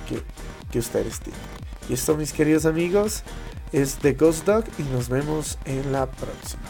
[0.08, 0.22] que,
[0.70, 1.40] que ustedes tienen.
[1.88, 3.22] Y esto, mis queridos amigos,
[3.72, 6.62] es The Ghost Dog y nos vemos en la próxima.